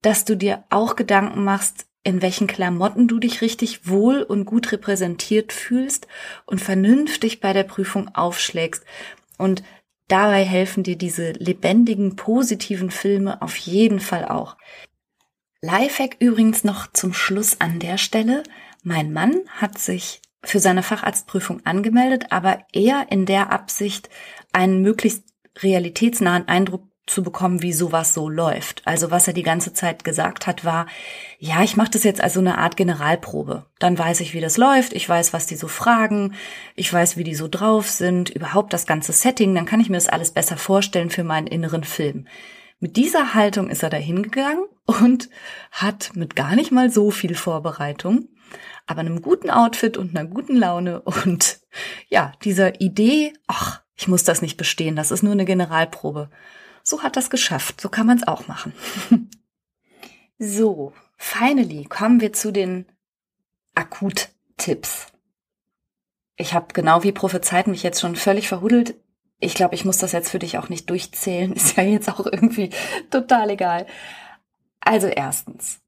dass 0.03 0.25
du 0.25 0.37
dir 0.37 0.65
auch 0.71 0.97
Gedanken 0.97 1.45
machst, 1.45 1.87
in 2.03 2.23
welchen 2.23 2.47
Klamotten 2.47 3.09
du 3.09 3.19
dich 3.19 3.43
richtig 3.43 3.89
wohl 3.89 4.23
und 4.23 4.45
gut 4.45 4.73
repräsentiert 4.73 5.53
fühlst 5.53 6.07
und 6.47 6.61
vernünftig 6.61 7.41
bei 7.41 7.53
der 7.53 7.65
Prüfung 7.65 8.15
aufschlägst. 8.15 8.85
Und 9.37 9.63
dabei 10.09 10.45
helfen 10.45 10.83
dir 10.83 10.97
diese 10.97 11.33
lebendigen, 11.33 12.17
positiven 12.17 12.91
Filme 12.91 13.43
auf 13.43 13.57
jeden 13.57 14.01
Fall 14.01 14.25
auch. 14.25 14.57
Lifehack 15.63 16.17
übrigens 16.21 16.65
noch 16.65 16.91
zum 16.93 17.13
Schluss 17.13 17.61
an 17.61 17.79
der 17.81 17.99
Stelle. 17.99 18.43
Mein 18.83 19.13
Mann 19.13 19.41
hat 19.49 19.79
sich 19.79 20.23
für 20.43 20.59
seine 20.59 20.83
Facharztprüfung 20.83 21.67
angemeldet, 21.67 22.27
aber 22.31 22.65
eher 22.73 23.07
in 23.11 23.27
der 23.27 23.53
Absicht, 23.53 24.09
einen 24.53 24.81
möglichst 24.81 25.25
realitätsnahen 25.59 26.49
Eindruck 26.49 26.90
zu 27.11 27.23
bekommen, 27.23 27.63
wie 27.63 27.73
sowas 27.73 28.15
so 28.15 28.29
läuft. 28.29 28.83
Also 28.87 29.11
was 29.11 29.27
er 29.27 29.35
die 29.35 29.43
ganze 29.43 29.73
Zeit 29.73 30.05
gesagt 30.05 30.47
hat, 30.47 30.65
war, 30.65 30.87
ja, 31.39 31.63
ich 31.63 31.77
mache 31.77 31.91
das 31.91 32.05
jetzt 32.05 32.23
als 32.23 32.35
so 32.35 32.41
eine 32.41 32.59
Art 32.59 32.77
Generalprobe. 32.77 33.67
Dann 33.79 33.99
weiß 33.99 34.21
ich, 34.21 34.33
wie 34.33 34.41
das 34.41 34.57
läuft, 34.57 34.93
ich 34.93 35.09
weiß, 35.09 35.33
was 35.33 35.47
die 35.47 35.57
so 35.57 35.69
fragen, 35.69 36.35
ich 36.77 36.93
weiß, 36.93 37.17
wie 37.17 37.25
die 37.25 37.35
so 37.35 37.49
drauf 37.49 37.91
sind, 37.91 38.31
überhaupt 38.31 38.73
das 38.73 38.87
ganze 38.87 39.13
Setting, 39.13 39.55
dann 39.55 39.67
kann 39.67 39.81
ich 39.81 39.91
mir 39.91 39.97
das 39.97 40.09
alles 40.09 40.31
besser 40.31 40.57
vorstellen 40.57 41.11
für 41.11 41.25
meinen 41.25 41.47
inneren 41.47 41.85
Film. 41.85 42.27
Mit 42.79 42.97
dieser 42.97 43.35
Haltung 43.35 43.69
ist 43.69 43.83
er 43.83 43.91
da 43.91 43.99
hingegangen 43.99 44.65
und 44.87 45.29
hat 45.71 46.13
mit 46.15 46.37
gar 46.37 46.55
nicht 46.55 46.73
mal 46.73 46.91
so 46.91 47.11
viel 47.11 47.35
Vorbereitung, 47.35 48.29
aber 48.87 49.01
einem 49.01 49.21
guten 49.21 49.51
Outfit 49.51 49.99
und 49.99 50.17
einer 50.17 50.29
guten 50.29 50.57
Laune 50.57 51.01
und 51.03 51.61
ja, 52.09 52.33
dieser 52.43 52.81
Idee, 52.81 53.33
ach, 53.47 53.83
ich 53.97 54.09
muss 54.09 54.25
das 54.25 54.41
nicht 54.41 54.57
bestehen, 54.57 54.97
das 54.97 55.11
ist 55.11 55.23
nur 55.23 55.33
eine 55.33 55.45
Generalprobe 55.45 56.31
so 56.83 57.03
hat 57.03 57.17
das 57.17 57.31
geschafft. 57.31 57.81
So 57.81 57.89
kann 57.89 58.07
man 58.07 58.19
es 58.19 58.27
auch 58.27 58.47
machen. 58.47 58.73
so, 60.39 60.93
finally 61.17 61.85
kommen 61.85 62.21
wir 62.21 62.33
zu 62.33 62.53
den 62.53 62.87
Akut-Tipps. 63.75 65.07
Ich 66.37 66.55
habe 66.55 66.73
genau 66.73 67.03
wie 67.03 67.13
prophezeit 67.13 67.67
mich 67.67 67.83
jetzt 67.83 68.01
schon 68.01 68.17
völlig 68.17 68.49
verhudelt. 68.49 68.95
Ich 69.39 69.55
glaube, 69.55 69.75
ich 69.75 69.85
muss 69.85 69.99
das 69.99 70.13
jetzt 70.13 70.31
für 70.31 70.39
dich 70.39 70.59
auch 70.59 70.69
nicht 70.69 70.89
durchzählen. 70.91 71.53
Ist 71.55 71.77
ja 71.77 71.83
jetzt 71.83 72.09
auch 72.09 72.25
irgendwie 72.27 72.71
total 73.11 73.51
egal. 73.51 73.87
Also 74.81 75.07
erstens, 75.07 75.81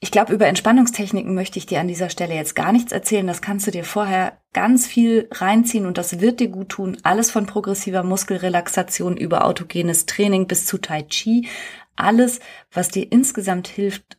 ich 0.00 0.10
glaube, 0.10 0.32
über 0.32 0.46
Entspannungstechniken 0.46 1.34
möchte 1.34 1.58
ich 1.58 1.66
dir 1.66 1.80
an 1.80 1.88
dieser 1.88 2.10
Stelle 2.10 2.34
jetzt 2.34 2.56
gar 2.56 2.72
nichts 2.72 2.90
erzählen. 2.90 3.26
Das 3.26 3.42
kannst 3.42 3.66
du 3.66 3.70
dir 3.70 3.84
vorher 3.84 4.39
ganz 4.52 4.86
viel 4.86 5.28
reinziehen 5.30 5.86
und 5.86 5.98
das 5.98 6.20
wird 6.20 6.40
dir 6.40 6.48
gut 6.48 6.70
tun. 6.70 6.96
Alles 7.02 7.30
von 7.30 7.46
progressiver 7.46 8.02
Muskelrelaxation 8.02 9.16
über 9.16 9.44
autogenes 9.44 10.06
Training 10.06 10.46
bis 10.46 10.66
zu 10.66 10.78
Tai 10.78 11.02
Chi. 11.02 11.48
Alles, 11.96 12.40
was 12.72 12.88
dir 12.88 13.10
insgesamt 13.12 13.68
hilft, 13.68 14.18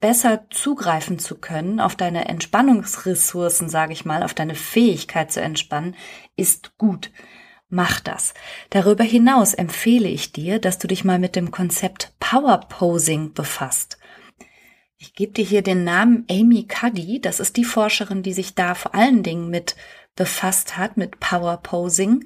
besser 0.00 0.46
zugreifen 0.50 1.18
zu 1.18 1.36
können 1.36 1.80
auf 1.80 1.96
deine 1.96 2.28
Entspannungsressourcen, 2.28 3.68
sage 3.68 3.92
ich 3.92 4.04
mal, 4.04 4.22
auf 4.22 4.34
deine 4.34 4.54
Fähigkeit 4.54 5.32
zu 5.32 5.40
entspannen, 5.40 5.96
ist 6.36 6.76
gut. 6.76 7.10
Mach 7.68 8.00
das. 8.00 8.34
Darüber 8.70 9.02
hinaus 9.02 9.54
empfehle 9.54 10.08
ich 10.08 10.32
dir, 10.32 10.58
dass 10.58 10.78
du 10.78 10.88
dich 10.88 11.04
mal 11.04 11.18
mit 11.18 11.36
dem 11.36 11.50
Konzept 11.50 12.12
Power 12.20 12.60
Posing 12.68 13.32
befasst. 13.32 13.98
Ich 15.04 15.12
gebe 15.12 15.32
dir 15.32 15.44
hier 15.44 15.60
den 15.60 15.84
Namen 15.84 16.24
Amy 16.30 16.66
Cuddy. 16.66 17.20
Das 17.20 17.38
ist 17.38 17.58
die 17.58 17.64
Forscherin, 17.66 18.22
die 18.22 18.32
sich 18.32 18.54
da 18.54 18.74
vor 18.74 18.94
allen 18.94 19.22
Dingen 19.22 19.50
mit 19.50 19.76
befasst 20.16 20.78
hat, 20.78 20.96
mit 20.96 21.20
Power 21.20 21.58
Posing. 21.58 22.24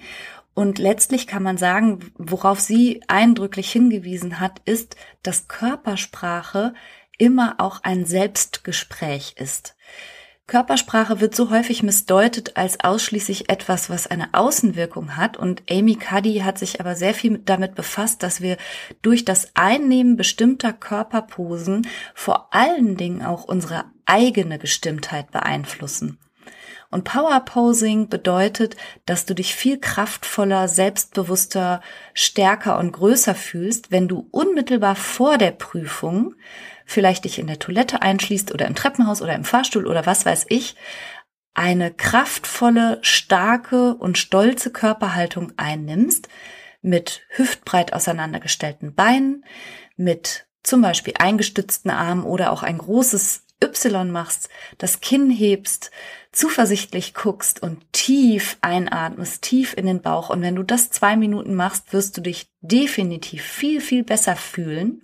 Und 0.55 0.79
letztlich 0.79 1.27
kann 1.27 1.43
man 1.43 1.59
sagen, 1.59 2.13
worauf 2.19 2.61
sie 2.61 3.03
eindrücklich 3.09 3.73
hingewiesen 3.73 4.39
hat, 4.39 4.61
ist, 4.65 4.95
dass 5.25 5.49
Körpersprache 5.49 6.73
immer 7.19 7.57
auch 7.59 7.81
ein 7.83 8.07
Selbstgespräch 8.07 9.35
ist. 9.39 9.75
Körpersprache 10.49 11.21
wird 11.21 11.35
so 11.35 11.51
häufig 11.51 11.83
missdeutet 11.83 12.57
als 12.57 12.81
ausschließlich 12.81 13.51
etwas, 13.51 13.91
was 13.91 14.07
eine 14.07 14.33
Außenwirkung 14.33 15.17
hat. 15.17 15.37
Und 15.37 15.63
Amy 15.71 15.97
Cuddy 15.97 16.39
hat 16.39 16.59
sich 16.59 16.81
aber 16.81 16.97
sehr 16.97 17.13
viel 17.13 17.39
damit 17.45 17.75
befasst, 17.75 18.23
dass 18.23 18.41
wir 18.41 18.57
durch 19.03 19.27
das 19.27 19.51
Einnehmen 19.55 20.17
bestimmter 20.17 20.73
Körperposen 20.73 21.87
vor 22.15 22.49
allen 22.55 22.97
Dingen 22.97 23.23
auch 23.23 23.45
unsere 23.45 23.85
eigene 24.07 24.59
Gestimmtheit 24.59 25.31
beeinflussen. 25.31 26.19
Und 26.91 27.05
Power 27.05 27.41
Posing 27.41 28.09
bedeutet, 28.09 28.77
dass 29.05 29.27
du 29.27 29.35
dich 29.35 29.55
viel 29.55 29.79
kraftvoller, 29.79 30.69
selbstbewusster, 30.69 31.83
stärker 32.15 32.79
und 32.79 32.93
größer 32.93 33.35
fühlst, 33.35 33.91
wenn 33.91 34.09
du 34.09 34.27
unmittelbar 34.31 34.97
vor 34.97 35.37
der 35.37 35.51
Prüfung 35.51 36.35
vielleicht 36.87 37.25
dich 37.25 37.39
in 37.39 37.47
der 37.47 37.59
Toilette 37.59 38.01
einschließt 38.01 38.53
oder 38.55 38.67
im 38.67 38.75
Treppenhaus 38.75 39.21
oder 39.21 39.35
im 39.35 39.45
Fahrstuhl 39.45 39.87
oder 39.87 40.07
was 40.07 40.25
weiß 40.25 40.47
ich, 40.49 40.77
eine 41.53 41.93
kraftvolle, 41.93 42.99
starke 43.03 43.95
und 43.95 44.17
stolze 44.17 44.71
Körperhaltung 44.71 45.53
einnimmst, 45.57 46.29
mit 46.81 47.23
hüftbreit 47.31 47.93
auseinandergestellten 47.93 48.95
Beinen, 48.95 49.45
mit 49.97 50.47
zum 50.63 50.81
Beispiel 50.81 51.15
eingestützten 51.19 51.91
Armen 51.91 52.23
oder 52.23 52.53
auch 52.53 52.63
ein 52.63 52.79
großes 52.79 53.45
Y 53.63 54.11
machst, 54.11 54.49
das 54.79 55.01
Kinn 55.01 55.31
hebst, 55.31 55.91
zuversichtlich 56.33 57.15
guckst 57.15 57.63
und 57.63 57.93
tief 57.93 58.57
einatmest, 58.61 59.43
tief 59.43 59.75
in 59.77 59.87
den 59.87 60.01
Bauch. 60.01 60.31
Und 60.31 60.43
wenn 60.43 60.55
du 60.55 60.63
das 60.63 60.91
zwei 60.91 61.17
Minuten 61.17 61.55
machst, 61.55 61.93
wirst 61.93 62.17
du 62.17 62.21
dich 62.21 62.51
definitiv 62.61 63.43
viel, 63.43 63.81
viel 63.81 64.05
besser 64.05 64.37
fühlen 64.37 65.03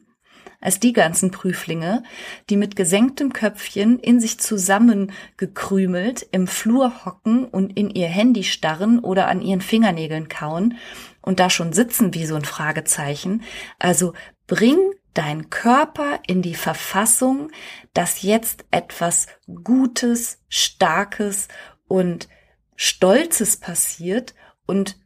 als 0.64 0.80
die 0.80 0.94
ganzen 0.94 1.30
Prüflinge, 1.30 2.02
die 2.48 2.56
mit 2.56 2.74
gesenktem 2.74 3.34
Köpfchen 3.34 3.98
in 3.98 4.18
sich 4.18 4.40
zusammengekrümelt 4.40 6.26
im 6.32 6.46
Flur 6.46 7.04
hocken 7.04 7.44
und 7.44 7.76
in 7.76 7.90
ihr 7.90 8.08
Handy 8.08 8.44
starren 8.44 8.98
oder 8.98 9.28
an 9.28 9.42
ihren 9.42 9.60
Fingernägeln 9.60 10.28
kauen 10.28 10.78
und 11.20 11.38
da 11.38 11.50
schon 11.50 11.74
sitzen 11.74 12.14
wie 12.14 12.24
so 12.24 12.34
ein 12.34 12.46
Fragezeichen. 12.46 13.42
Also 13.78 14.14
bring 14.46 14.78
dein 15.14 15.48
Körper 15.50 16.20
in 16.26 16.42
die 16.42 16.54
Verfassung, 16.54 17.50
dass 17.94 18.22
jetzt 18.22 18.64
etwas 18.70 19.28
Gutes, 19.62 20.38
Starkes 20.48 21.48
und 21.86 22.28
Stolzes 22.76 23.56
passiert 23.56 24.34
und 24.66 24.96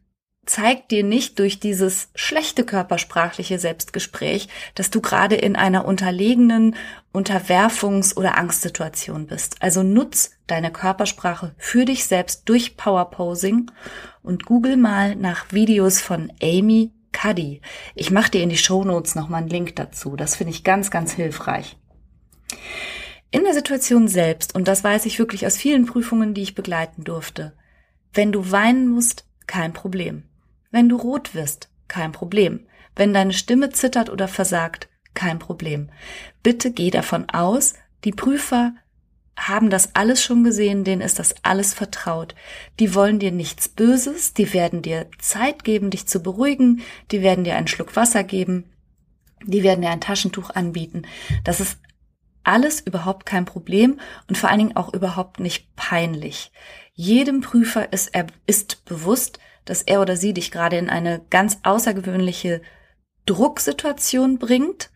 zeigt 0.49 0.89
dir 0.89 1.03
nicht 1.03 1.37
durch 1.37 1.59
dieses 1.59 2.09
schlechte 2.15 2.65
körpersprachliche 2.65 3.59
Selbstgespräch, 3.59 4.47
dass 4.73 4.89
du 4.89 4.99
gerade 4.99 5.35
in 5.35 5.55
einer 5.55 5.85
unterlegenen 5.85 6.75
Unterwerfungs- 7.13 8.17
oder 8.17 8.35
Angstsituation 8.35 9.27
bist. 9.27 9.57
Also 9.61 9.83
nutz 9.83 10.31
deine 10.47 10.71
Körpersprache 10.71 11.53
für 11.57 11.85
dich 11.85 12.05
selbst 12.05 12.49
durch 12.49 12.77
Powerposing 12.77 13.69
und 14.23 14.45
google 14.45 14.75
mal 14.75 15.15
nach 15.15 15.51
Videos 15.51 16.01
von 16.01 16.31
Amy 16.41 16.91
Cuddy. 17.19 17.61
Ich 17.95 18.11
mache 18.11 18.31
dir 18.31 18.43
in 18.43 18.49
die 18.49 18.57
Show 18.57 18.83
Notes 18.83 19.15
nochmal 19.15 19.41
einen 19.41 19.49
Link 19.49 19.75
dazu. 19.75 20.15
Das 20.15 20.35
finde 20.35 20.51
ich 20.51 20.63
ganz, 20.63 20.89
ganz 20.91 21.11
hilfreich. 21.11 21.77
In 23.31 23.43
der 23.43 23.53
Situation 23.53 24.07
selbst, 24.07 24.55
und 24.55 24.67
das 24.67 24.83
weiß 24.83 25.05
ich 25.05 25.19
wirklich 25.19 25.45
aus 25.45 25.57
vielen 25.57 25.85
Prüfungen, 25.85 26.33
die 26.33 26.41
ich 26.41 26.55
begleiten 26.55 27.03
durfte, 27.03 27.53
wenn 28.13 28.31
du 28.31 28.51
weinen 28.51 28.87
musst, 28.87 29.25
kein 29.47 29.73
Problem. 29.73 30.23
Wenn 30.71 30.89
du 30.89 30.95
rot 30.95 31.35
wirst, 31.35 31.69
kein 31.87 32.11
Problem. 32.11 32.65
Wenn 32.95 33.13
deine 33.13 33.33
Stimme 33.33 33.69
zittert 33.69 34.09
oder 34.09 34.27
versagt, 34.27 34.89
kein 35.13 35.39
Problem. 35.39 35.89
Bitte 36.41 36.71
geh 36.71 36.89
davon 36.89 37.29
aus, 37.29 37.73
die 38.03 38.11
Prüfer 38.11 38.73
haben 39.47 39.69
das 39.69 39.95
alles 39.95 40.21
schon 40.21 40.43
gesehen, 40.43 40.83
denen 40.83 41.01
ist 41.01 41.19
das 41.19 41.35
alles 41.43 41.73
vertraut. 41.73 42.35
Die 42.79 42.93
wollen 42.93 43.19
dir 43.19 43.31
nichts 43.31 43.69
Böses, 43.69 44.33
die 44.33 44.53
werden 44.53 44.81
dir 44.81 45.07
Zeit 45.19 45.63
geben, 45.63 45.89
dich 45.89 46.07
zu 46.07 46.21
beruhigen, 46.21 46.81
die 47.11 47.21
werden 47.21 47.43
dir 47.43 47.55
einen 47.55 47.67
Schluck 47.67 47.95
Wasser 47.95 48.23
geben, 48.23 48.65
die 49.45 49.63
werden 49.63 49.81
dir 49.81 49.89
ein 49.89 50.01
Taschentuch 50.01 50.49
anbieten. 50.51 51.03
Das 51.43 51.59
ist 51.59 51.79
alles 52.43 52.81
überhaupt 52.81 53.25
kein 53.25 53.45
Problem 53.45 53.99
und 54.27 54.37
vor 54.37 54.49
allen 54.49 54.59
Dingen 54.59 54.75
auch 54.75 54.93
überhaupt 54.93 55.39
nicht 55.39 55.75
peinlich. 55.75 56.51
Jedem 56.93 57.41
Prüfer 57.41 57.93
ist, 57.93 58.13
er 58.13 58.27
ist 58.45 58.85
bewusst, 58.85 59.39
dass 59.65 59.83
er 59.83 60.01
oder 60.01 60.17
sie 60.17 60.33
dich 60.33 60.51
gerade 60.51 60.77
in 60.77 60.89
eine 60.89 61.21
ganz 61.29 61.59
außergewöhnliche 61.63 62.61
Drucksituation 63.25 64.39
bringt 64.39 64.89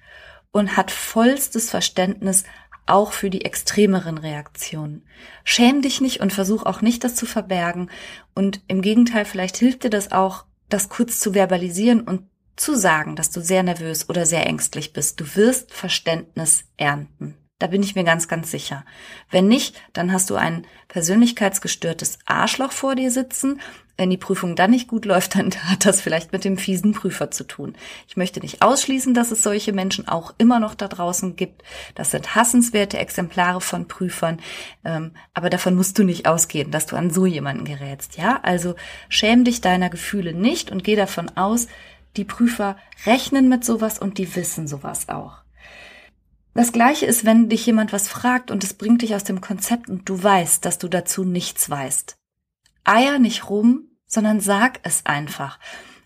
und 0.51 0.77
hat 0.77 0.91
vollstes 0.91 1.69
Verständnis 1.69 2.43
auch 2.85 3.13
für 3.13 3.29
die 3.29 3.45
extremeren 3.45 4.17
Reaktionen. 4.17 5.05
Schäm 5.43 5.81
dich 5.81 6.01
nicht 6.01 6.19
und 6.19 6.33
versuch 6.33 6.63
auch 6.63 6.81
nicht, 6.81 7.03
das 7.03 7.15
zu 7.15 7.25
verbergen. 7.25 7.89
Und 8.33 8.61
im 8.67 8.81
Gegenteil, 8.81 9.25
vielleicht 9.25 9.57
hilft 9.57 9.83
dir 9.83 9.89
das 9.89 10.11
auch, 10.11 10.45
das 10.69 10.89
kurz 10.89 11.19
zu 11.19 11.33
verbalisieren 11.33 12.01
und 12.01 12.23
zu 12.55 12.75
sagen, 12.75 13.15
dass 13.15 13.31
du 13.31 13.41
sehr 13.41 13.63
nervös 13.63 14.09
oder 14.09 14.25
sehr 14.25 14.45
ängstlich 14.45 14.93
bist. 14.93 15.19
Du 15.19 15.35
wirst 15.35 15.73
Verständnis 15.73 16.65
ernten. 16.77 17.35
Da 17.59 17.67
bin 17.67 17.83
ich 17.83 17.95
mir 17.95 18.03
ganz, 18.03 18.27
ganz 18.27 18.51
sicher. 18.51 18.83
Wenn 19.29 19.47
nicht, 19.47 19.79
dann 19.93 20.11
hast 20.11 20.29
du 20.29 20.35
ein 20.35 20.65
persönlichkeitsgestörtes 20.87 22.19
Arschloch 22.25 22.71
vor 22.71 22.95
dir 22.95 23.11
sitzen. 23.11 23.61
Wenn 23.95 24.09
die 24.09 24.17
Prüfung 24.17 24.55
dann 24.55 24.71
nicht 24.71 24.87
gut 24.87 25.05
läuft, 25.05 25.35
dann 25.35 25.51
hat 25.69 25.85
das 25.85 26.01
vielleicht 26.01 26.33
mit 26.33 26.45
dem 26.45 26.57
fiesen 26.57 26.93
Prüfer 26.93 27.29
zu 27.31 27.43
tun. 27.45 27.75
Ich 28.07 28.17
möchte 28.17 28.39
nicht 28.39 28.63
ausschließen, 28.63 29.13
dass 29.13 29.31
es 29.31 29.43
solche 29.43 29.71
Menschen 29.71 30.07
auch 30.07 30.33
immer 30.39 30.59
noch 30.59 30.73
da 30.73 30.87
draußen 30.87 31.35
gibt. 31.35 31.63
Das 31.93 32.11
sind 32.11 32.35
hassenswerte 32.35 32.97
Exemplare 32.97 33.61
von 33.61 33.87
Prüfern. 33.87 34.39
Ähm, 34.83 35.11
aber 35.33 35.49
davon 35.49 35.75
musst 35.75 35.97
du 35.99 36.03
nicht 36.03 36.25
ausgehen, 36.27 36.71
dass 36.71 36.87
du 36.87 36.95
an 36.95 37.11
so 37.11 37.25
jemanden 37.27 37.65
gerätst. 37.65 38.17
Ja, 38.17 38.39
also 38.41 38.75
schäm 39.09 39.43
dich 39.43 39.61
deiner 39.61 39.89
Gefühle 39.89 40.33
nicht 40.33 40.71
und 40.71 40.83
geh 40.83 40.95
davon 40.95 41.29
aus, 41.37 41.67
die 42.17 42.25
Prüfer 42.25 42.77
rechnen 43.05 43.47
mit 43.47 43.63
sowas 43.63 43.99
und 43.99 44.17
die 44.17 44.35
wissen 44.35 44.67
sowas 44.67 45.07
auch. 45.07 45.42
Das 46.53 46.71
gleiche 46.71 47.05
ist, 47.05 47.25
wenn 47.25 47.49
dich 47.49 47.65
jemand 47.65 47.93
was 47.93 48.07
fragt 48.07 48.51
und 48.51 48.63
es 48.63 48.75
bringt 48.75 49.01
dich 49.01 49.15
aus 49.15 49.23
dem 49.23 49.41
Konzept 49.41 49.89
und 49.89 50.07
du 50.07 50.21
weißt, 50.21 50.63
dass 50.63 50.77
du 50.77 50.87
dazu 50.87 51.23
nichts 51.23 51.69
weißt. 51.69 52.17
Eier 52.83 53.17
nicht 53.17 53.49
rum, 53.49 53.89
sondern 54.05 54.39
sag 54.39 54.79
es 54.83 55.05
einfach. 55.05 55.59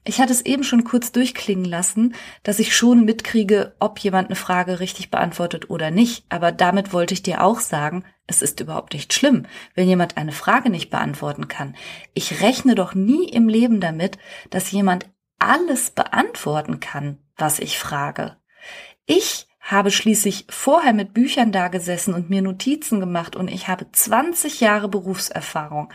Ich 0.06 0.22
hatte 0.22 0.32
es 0.32 0.46
eben 0.46 0.64
schon 0.64 0.86
kurz 0.86 1.12
durchklingen 1.12 1.66
lassen, 1.66 2.16
dass 2.44 2.60
ich 2.60 2.74
schon 2.74 3.04
mitkriege, 3.04 3.76
ob 3.80 4.00
jemand 4.00 4.30
eine 4.30 4.38
Frage 4.38 4.80
richtig 4.80 5.12
beantwortet 5.12 5.70
oder 5.70 5.92
nicht. 5.92 6.24
Aber 6.30 6.54
damit 6.54 6.94
wollte 6.94 7.14
ich 7.14 7.24
dir 7.24 7.44
auch 7.44 7.60
sagen, 7.60 8.06
es 8.26 8.42
ist 8.42 8.62
überhaupt 8.62 8.94
nicht 8.94 9.12
schlimm, 9.12 9.48
wenn 9.76 9.90
jemand 9.90 10.16
eine 10.16 10.32
Frage 10.32 10.70
nicht 10.70 10.90
beantworten 10.90 11.50
kann. 11.50 11.76
Ich 12.14 12.42
rechne 12.42 12.74
doch 12.74 12.96
nie 12.96 13.28
im 13.28 13.50
Leben 13.50 13.82
damit, 13.82 14.18
dass 14.50 14.72
jemand 14.72 15.10
alles 15.40 15.90
beantworten 15.90 16.80
kann, 16.80 17.18
was 17.36 17.60
ich 17.60 17.78
frage. 17.78 18.38
Ich 19.06 19.48
habe 19.68 19.92
schließlich 19.92 20.46
vorher 20.50 20.94
mit 20.94 21.14
Büchern 21.14 21.52
dagesessen 21.52 22.14
und 22.14 22.30
mir 22.30 22.42
Notizen 22.42 23.02
gemacht 23.02 23.36
und 23.36 23.50
ich 23.50 23.68
habe 23.68 23.86
20 23.92 24.62
Jahre 24.62 24.88
Berufserfahrung. 24.88 25.90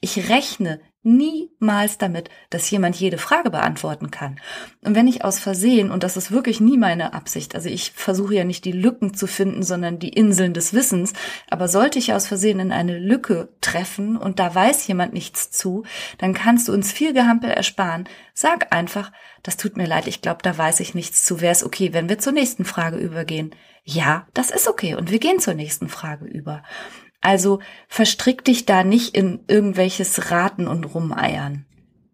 Ich 0.00 0.30
rechne 0.30 0.80
niemals 1.02 1.98
damit, 1.98 2.28
dass 2.50 2.70
jemand 2.70 2.96
jede 2.96 3.18
Frage 3.18 3.50
beantworten 3.50 4.10
kann. 4.10 4.40
Und 4.84 4.94
wenn 4.94 5.06
ich 5.06 5.24
aus 5.24 5.38
Versehen, 5.38 5.90
und 5.90 6.02
das 6.02 6.16
ist 6.16 6.32
wirklich 6.32 6.60
nie 6.60 6.76
meine 6.76 7.14
Absicht, 7.14 7.54
also 7.54 7.68
ich 7.68 7.92
versuche 7.92 8.34
ja 8.34 8.44
nicht 8.44 8.64
die 8.64 8.72
Lücken 8.72 9.14
zu 9.14 9.26
finden, 9.26 9.62
sondern 9.62 9.98
die 9.98 10.10
Inseln 10.10 10.54
des 10.54 10.74
Wissens, 10.74 11.12
aber 11.50 11.68
sollte 11.68 11.98
ich 11.98 12.12
aus 12.12 12.26
Versehen 12.26 12.60
in 12.60 12.72
eine 12.72 12.98
Lücke 12.98 13.48
treffen 13.60 14.16
und 14.16 14.38
da 14.38 14.54
weiß 14.54 14.86
jemand 14.88 15.12
nichts 15.12 15.50
zu, 15.50 15.84
dann 16.18 16.34
kannst 16.34 16.68
du 16.68 16.72
uns 16.72 16.92
viel 16.92 17.12
Gehampel 17.12 17.50
ersparen. 17.50 18.08
Sag 18.34 18.74
einfach, 18.74 19.12
das 19.42 19.56
tut 19.56 19.76
mir 19.76 19.86
leid, 19.86 20.06
ich 20.06 20.20
glaube, 20.20 20.40
da 20.42 20.56
weiß 20.56 20.80
ich 20.80 20.94
nichts 20.94 21.24
zu. 21.24 21.40
Wäre 21.40 21.52
es 21.52 21.64
okay, 21.64 21.92
wenn 21.92 22.08
wir 22.08 22.18
zur 22.18 22.32
nächsten 22.32 22.64
Frage 22.64 22.98
übergehen? 22.98 23.54
Ja, 23.84 24.26
das 24.34 24.50
ist 24.50 24.68
okay 24.68 24.94
und 24.94 25.10
wir 25.10 25.18
gehen 25.18 25.40
zur 25.40 25.54
nächsten 25.54 25.88
Frage 25.88 26.26
über. 26.26 26.62
Also 27.20 27.60
verstrick 27.88 28.44
dich 28.44 28.66
da 28.66 28.84
nicht 28.84 29.14
in 29.14 29.40
irgendwelches 29.48 30.30
Raten 30.30 30.68
und 30.68 30.94
Rumeiern. 30.94 31.66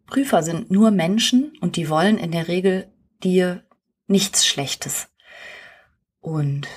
Prüfer 0.06 0.42
sind 0.42 0.70
nur 0.70 0.90
Menschen 0.90 1.52
und 1.60 1.76
die 1.76 1.88
wollen 1.88 2.18
in 2.18 2.30
der 2.30 2.48
Regel 2.48 2.92
dir 3.22 3.64
nichts 4.06 4.46
Schlechtes. 4.46 5.08
Und 6.20 6.68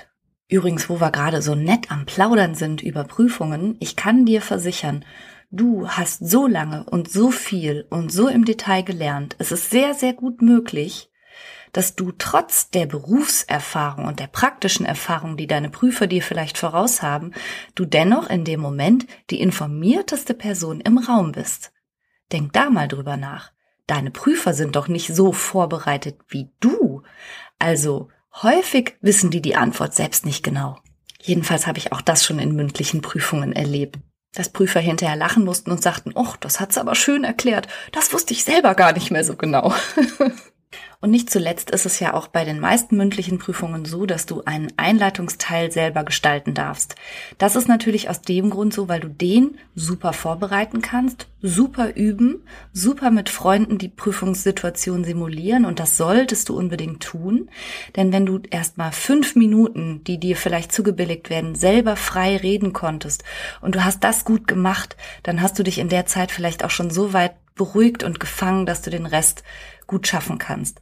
übrigens, 0.48 0.90
wo 0.90 1.00
wir 1.00 1.12
gerade 1.12 1.42
so 1.42 1.56
nett 1.56 1.92
am 1.92 2.06
Plaudern 2.06 2.56
sind 2.56 2.82
über 2.82 3.04
Prüfungen, 3.04 3.78
ich 3.80 3.96
kann 3.96 4.26
dir 4.26 4.42
versichern, 4.42 5.06
du 5.50 5.88
hast 5.88 6.28
so 6.28 6.48
lange 6.48 6.84
und 6.86 7.10
so 7.10 7.32
viel 7.32 7.86
und 7.90 8.12
so 8.12 8.28
im 8.28 8.46
Detail 8.46 8.84
gelernt. 8.84 9.36
Es 9.40 9.52
ist 9.52 9.70
sehr, 9.70 9.94
sehr 9.94 10.14
gut 10.14 10.42
möglich, 10.42 11.10
dass 11.78 11.96
du 11.96 12.12
trotz 12.12 12.72
der 12.72 12.88
Berufserfahrung 12.88 14.06
und 14.06 14.20
der 14.20 14.26
praktischen 14.26 14.84
Erfahrung, 14.84 15.38
die 15.38 15.46
deine 15.46 15.70
Prüfer 15.70 16.08
dir 16.08 16.24
vielleicht 16.24 16.58
voraus 16.58 17.04
haben, 17.04 17.34
du 17.76 17.86
dennoch 17.86 18.32
in 18.32 18.46
dem 18.46 18.60
Moment 18.60 19.06
die 19.30 19.40
informierteste 19.42 20.34
Person 20.34 20.82
im 20.82 20.98
Raum 20.98 21.34
bist. 21.34 21.72
Denk 22.32 22.52
da 22.54 22.72
mal 22.72 22.88
drüber 22.88 23.16
nach. 23.16 23.52
Deine 23.86 24.10
Prüfer 24.10 24.56
sind 24.56 24.76
doch 24.76 24.88
nicht 24.88 25.14
so 25.14 25.32
vorbereitet 25.32 26.18
wie 26.30 26.50
du. 26.60 27.04
Also 27.60 28.10
häufig 28.42 28.96
wissen 29.02 29.30
die 29.30 29.44
die 29.44 29.56
Antwort 29.56 29.94
selbst 29.94 30.26
nicht 30.26 30.42
genau. 30.42 30.80
Jedenfalls 31.22 31.68
habe 31.68 31.78
ich 31.78 31.92
auch 31.92 32.02
das 32.02 32.26
schon 32.26 32.40
in 32.40 32.56
mündlichen 32.56 33.02
Prüfungen 33.02 33.54
erlebt. 33.54 34.00
Dass 34.34 34.50
Prüfer 34.50 34.80
hinterher 34.80 35.16
lachen 35.16 35.46
mussten 35.46 35.70
und 35.70 35.84
sagten, 35.84 36.14
ach, 36.16 36.38
das 36.38 36.60
hat's 36.60 36.80
aber 36.80 36.96
schön 36.96 37.24
erklärt. 37.24 37.68
Das 37.92 38.12
wusste 38.14 38.34
ich 38.34 38.44
selber 38.44 38.74
gar 38.74 38.94
nicht 38.94 39.12
mehr 39.12 39.24
so 39.24 39.36
genau. 39.36 39.76
Und 41.00 41.12
nicht 41.12 41.30
zuletzt 41.30 41.70
ist 41.70 41.86
es 41.86 42.00
ja 42.00 42.14
auch 42.14 42.28
bei 42.28 42.44
den 42.44 42.60
meisten 42.60 42.98
mündlichen 42.98 43.38
Prüfungen 43.38 43.86
so, 43.86 44.06
dass 44.06 44.26
du 44.26 44.44
einen 44.46 44.74
Einleitungsteil 44.78 45.72
selber 45.72 46.04
gestalten 46.04 46.54
darfst. 46.56 46.96
Das 47.38 47.56
ist 47.56 47.68
natürlich 47.68 48.10
aus 48.10 48.22
dem 48.22 48.50
Grund 48.50 48.74
so, 48.74 48.90
weil 48.90 49.00
du 49.00 49.08
den 49.08 49.58
super 49.76 50.12
vorbereiten 50.12 50.82
kannst, 50.82 51.28
super 51.42 51.96
üben, 51.96 52.44
super 52.74 53.12
mit 53.12 53.30
Freunden 53.30 53.78
die 53.78 53.90
Prüfungssituation 53.90 55.04
simulieren 55.04 55.66
und 55.66 55.80
das 55.80 55.98
solltest 55.98 56.50
du 56.50 56.58
unbedingt 56.58 57.04
tun. 57.04 57.50
Denn 57.96 58.12
wenn 58.12 58.26
du 58.26 58.40
erst 58.50 58.78
mal 58.78 58.92
fünf 58.92 59.36
Minuten, 59.36 60.04
die 60.04 60.20
dir 60.20 60.36
vielleicht 60.36 60.72
zugebilligt 60.72 61.30
werden, 61.30 61.54
selber 61.54 61.96
frei 61.96 62.38
reden 62.38 62.74
konntest 62.74 63.24
und 63.62 63.76
du 63.76 63.86
hast 63.86 64.04
das 64.04 64.26
gut 64.26 64.48
gemacht, 64.48 64.98
dann 65.24 65.42
hast 65.42 65.60
du 65.60 65.64
dich 65.64 65.78
in 65.78 65.90
der 65.90 66.08
Zeit 66.08 66.32
vielleicht 66.32 66.66
auch 66.66 66.72
schon 66.72 66.90
so 66.90 67.14
weit 67.14 67.36
beruhigt 67.58 68.04
und 68.04 68.20
gefangen, 68.20 68.66
dass 68.66 68.82
du 68.82 68.90
den 68.90 69.06
Rest 69.06 69.44
gut 69.88 70.08
schaffen 70.08 70.38
kannst. 70.38 70.82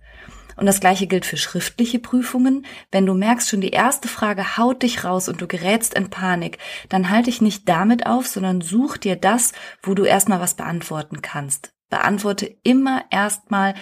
Und 0.58 0.66
das 0.66 0.80
gleiche 0.80 1.08
gilt 1.08 1.26
für 1.26 1.38
schriftliche 1.38 2.00
Prüfungen. 2.00 2.66
Wenn 2.92 3.06
du 3.06 3.14
merkst, 3.14 3.50
schon 3.50 3.62
die 3.62 3.72
erste 3.72 4.08
Frage 4.08 4.58
haut 4.58 4.84
dich 4.84 5.04
raus 5.04 5.28
und 5.28 5.42
du 5.42 5.48
gerätst 5.48 5.94
in 5.94 6.10
Panik, 6.10 6.58
dann 6.90 7.10
halte 7.10 7.30
dich 7.30 7.42
nicht 7.42 7.68
damit 7.68 8.06
auf, 8.06 8.28
sondern 8.28 8.62
such 8.62 8.98
dir 8.98 9.16
das, 9.16 9.52
wo 9.84 9.94
du 9.94 10.06
erstmal 10.06 10.40
was 10.40 10.54
beantworten 10.54 11.22
kannst. 11.22 11.74
Beantworte 11.90 12.56
immer 12.64 13.04
erstmal 13.12 13.76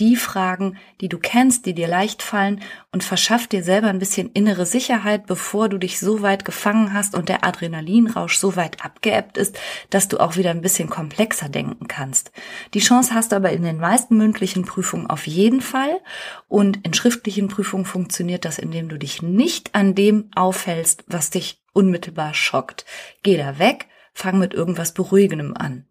die 0.00 0.16
Fragen, 0.16 0.76
die 1.00 1.08
du 1.08 1.18
kennst, 1.18 1.66
die 1.66 1.74
dir 1.74 1.88
leicht 1.88 2.22
fallen 2.22 2.60
und 2.92 3.04
verschaff 3.04 3.46
dir 3.46 3.62
selber 3.62 3.88
ein 3.88 3.98
bisschen 3.98 4.30
innere 4.32 4.66
Sicherheit, 4.66 5.26
bevor 5.26 5.68
du 5.68 5.78
dich 5.78 5.98
so 5.98 6.22
weit 6.22 6.44
gefangen 6.44 6.92
hast 6.92 7.14
und 7.14 7.28
der 7.28 7.44
Adrenalinrausch 7.44 8.36
so 8.36 8.56
weit 8.56 8.84
abgeebbt 8.84 9.38
ist, 9.38 9.58
dass 9.90 10.08
du 10.08 10.18
auch 10.18 10.36
wieder 10.36 10.50
ein 10.50 10.62
bisschen 10.62 10.90
komplexer 10.90 11.48
denken 11.48 11.86
kannst. 11.86 12.32
Die 12.74 12.80
Chance 12.80 13.14
hast 13.14 13.32
du 13.32 13.36
aber 13.36 13.52
in 13.52 13.62
den 13.62 13.78
meisten 13.78 14.16
mündlichen 14.16 14.64
Prüfungen 14.64 15.08
auf 15.08 15.26
jeden 15.26 15.60
Fall 15.60 16.00
und 16.48 16.84
in 16.84 16.94
schriftlichen 16.94 17.48
Prüfungen 17.48 17.84
funktioniert 17.84 18.44
das, 18.44 18.58
indem 18.58 18.88
du 18.88 18.98
dich 18.98 19.22
nicht 19.22 19.74
an 19.74 19.94
dem 19.94 20.30
aufhältst, 20.34 21.04
was 21.06 21.30
dich 21.30 21.62
unmittelbar 21.72 22.34
schockt. 22.34 22.84
Geh 23.22 23.36
da 23.36 23.58
weg, 23.58 23.88
fang 24.12 24.38
mit 24.38 24.54
irgendwas 24.54 24.94
Beruhigendem 24.94 25.54
an. 25.56 25.86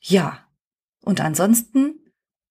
Ja. 0.00 0.38
Und 1.04 1.20
ansonsten 1.20 2.01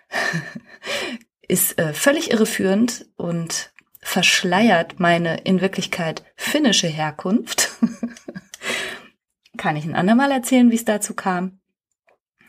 ist 1.51 1.79
äh, 1.79 1.93
völlig 1.93 2.31
irreführend 2.31 3.07
und 3.17 3.73
verschleiert 4.01 4.99
meine 4.99 5.41
in 5.43 5.61
Wirklichkeit 5.61 6.25
finnische 6.37 6.87
Herkunft. 6.87 7.71
Kann 9.59 9.77
ich 9.77 9.85
ein 9.85 9.95
andermal 9.95 10.31
erzählen, 10.31 10.71
wie 10.71 10.77
es 10.77 10.85
dazu 10.85 11.15
kam? 11.15 11.61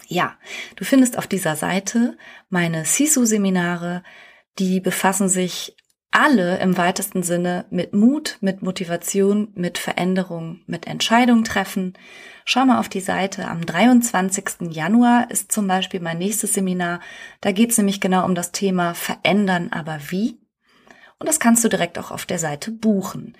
Ja, 0.07 0.37
du 0.75 0.85
findest 0.85 1.17
auf 1.17 1.27
dieser 1.27 1.55
Seite 1.55 2.17
meine 2.49 2.85
SISU-Seminare, 2.85 4.03
die 4.59 4.79
befassen 4.79 5.29
sich 5.29 5.75
alle 6.11 6.59
im 6.59 6.77
weitesten 6.77 7.23
Sinne 7.23 7.65
mit 7.69 7.93
Mut, 7.93 8.37
mit 8.41 8.61
Motivation, 8.61 9.49
mit 9.55 9.77
Veränderung, 9.77 10.61
mit 10.67 10.85
Entscheidung 10.85 11.43
treffen. 11.43 11.93
Schau 12.43 12.65
mal 12.65 12.79
auf 12.79 12.89
die 12.89 12.99
Seite. 12.99 13.47
Am 13.47 13.65
23. 13.65 14.71
Januar 14.71 15.31
ist 15.31 15.51
zum 15.51 15.67
Beispiel 15.67 16.01
mein 16.01 16.17
nächstes 16.17 16.53
Seminar. 16.53 16.99
Da 17.39 17.53
geht 17.53 17.71
es 17.71 17.77
nämlich 17.77 18.01
genau 18.01 18.25
um 18.25 18.35
das 18.35 18.51
Thema 18.51 18.93
Verändern, 18.93 19.69
aber 19.71 19.99
wie? 20.09 20.37
Und 21.17 21.29
das 21.29 21.39
kannst 21.39 21.63
du 21.63 21.69
direkt 21.69 21.97
auch 21.97 22.11
auf 22.11 22.25
der 22.25 22.39
Seite 22.39 22.71
buchen. 22.71 23.37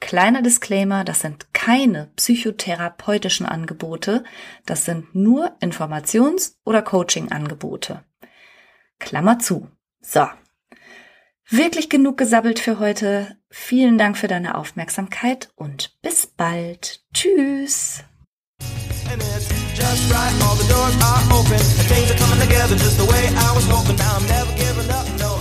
Kleiner 0.00 0.42
Disclaimer, 0.42 1.04
das 1.04 1.20
sind 1.20 1.52
keine 1.54 2.10
psychotherapeutischen 2.16 3.46
Angebote, 3.46 4.24
das 4.66 4.84
sind 4.84 5.14
nur 5.14 5.56
Informations- 5.60 6.56
oder 6.64 6.82
Coaching-Angebote. 6.82 8.04
Klammer 8.98 9.38
zu. 9.38 9.70
So, 10.00 10.28
Wirklich 11.48 11.88
genug 11.88 12.18
gesabbelt 12.18 12.58
für 12.58 12.80
heute. 12.80 13.36
Vielen 13.50 13.98
Dank 13.98 14.18
für 14.18 14.26
deine 14.26 14.56
Aufmerksamkeit 14.56 15.50
und 15.54 15.96
bis 16.02 16.26
bald. 16.26 17.02
Tschüss. 17.14 18.02
Just 19.76 20.12
right, 20.12 20.32
all 20.42 20.56
the 20.56 20.66
doors 20.68 20.96
are 21.00 21.22
open, 21.38 21.52
and 21.52 21.86
things 21.86 22.10
are 22.10 22.18
coming 22.18 22.40
together 22.40 22.74
just 22.74 22.98
the 22.98 23.04
way 23.04 23.28
I 23.28 23.54
was 23.54 23.68
hoping. 23.68 23.94
Now 23.96 24.16
I'm 24.16 24.26
never 24.26 24.52
giving 24.56 24.90
up, 24.90 25.06
no, 25.20 25.38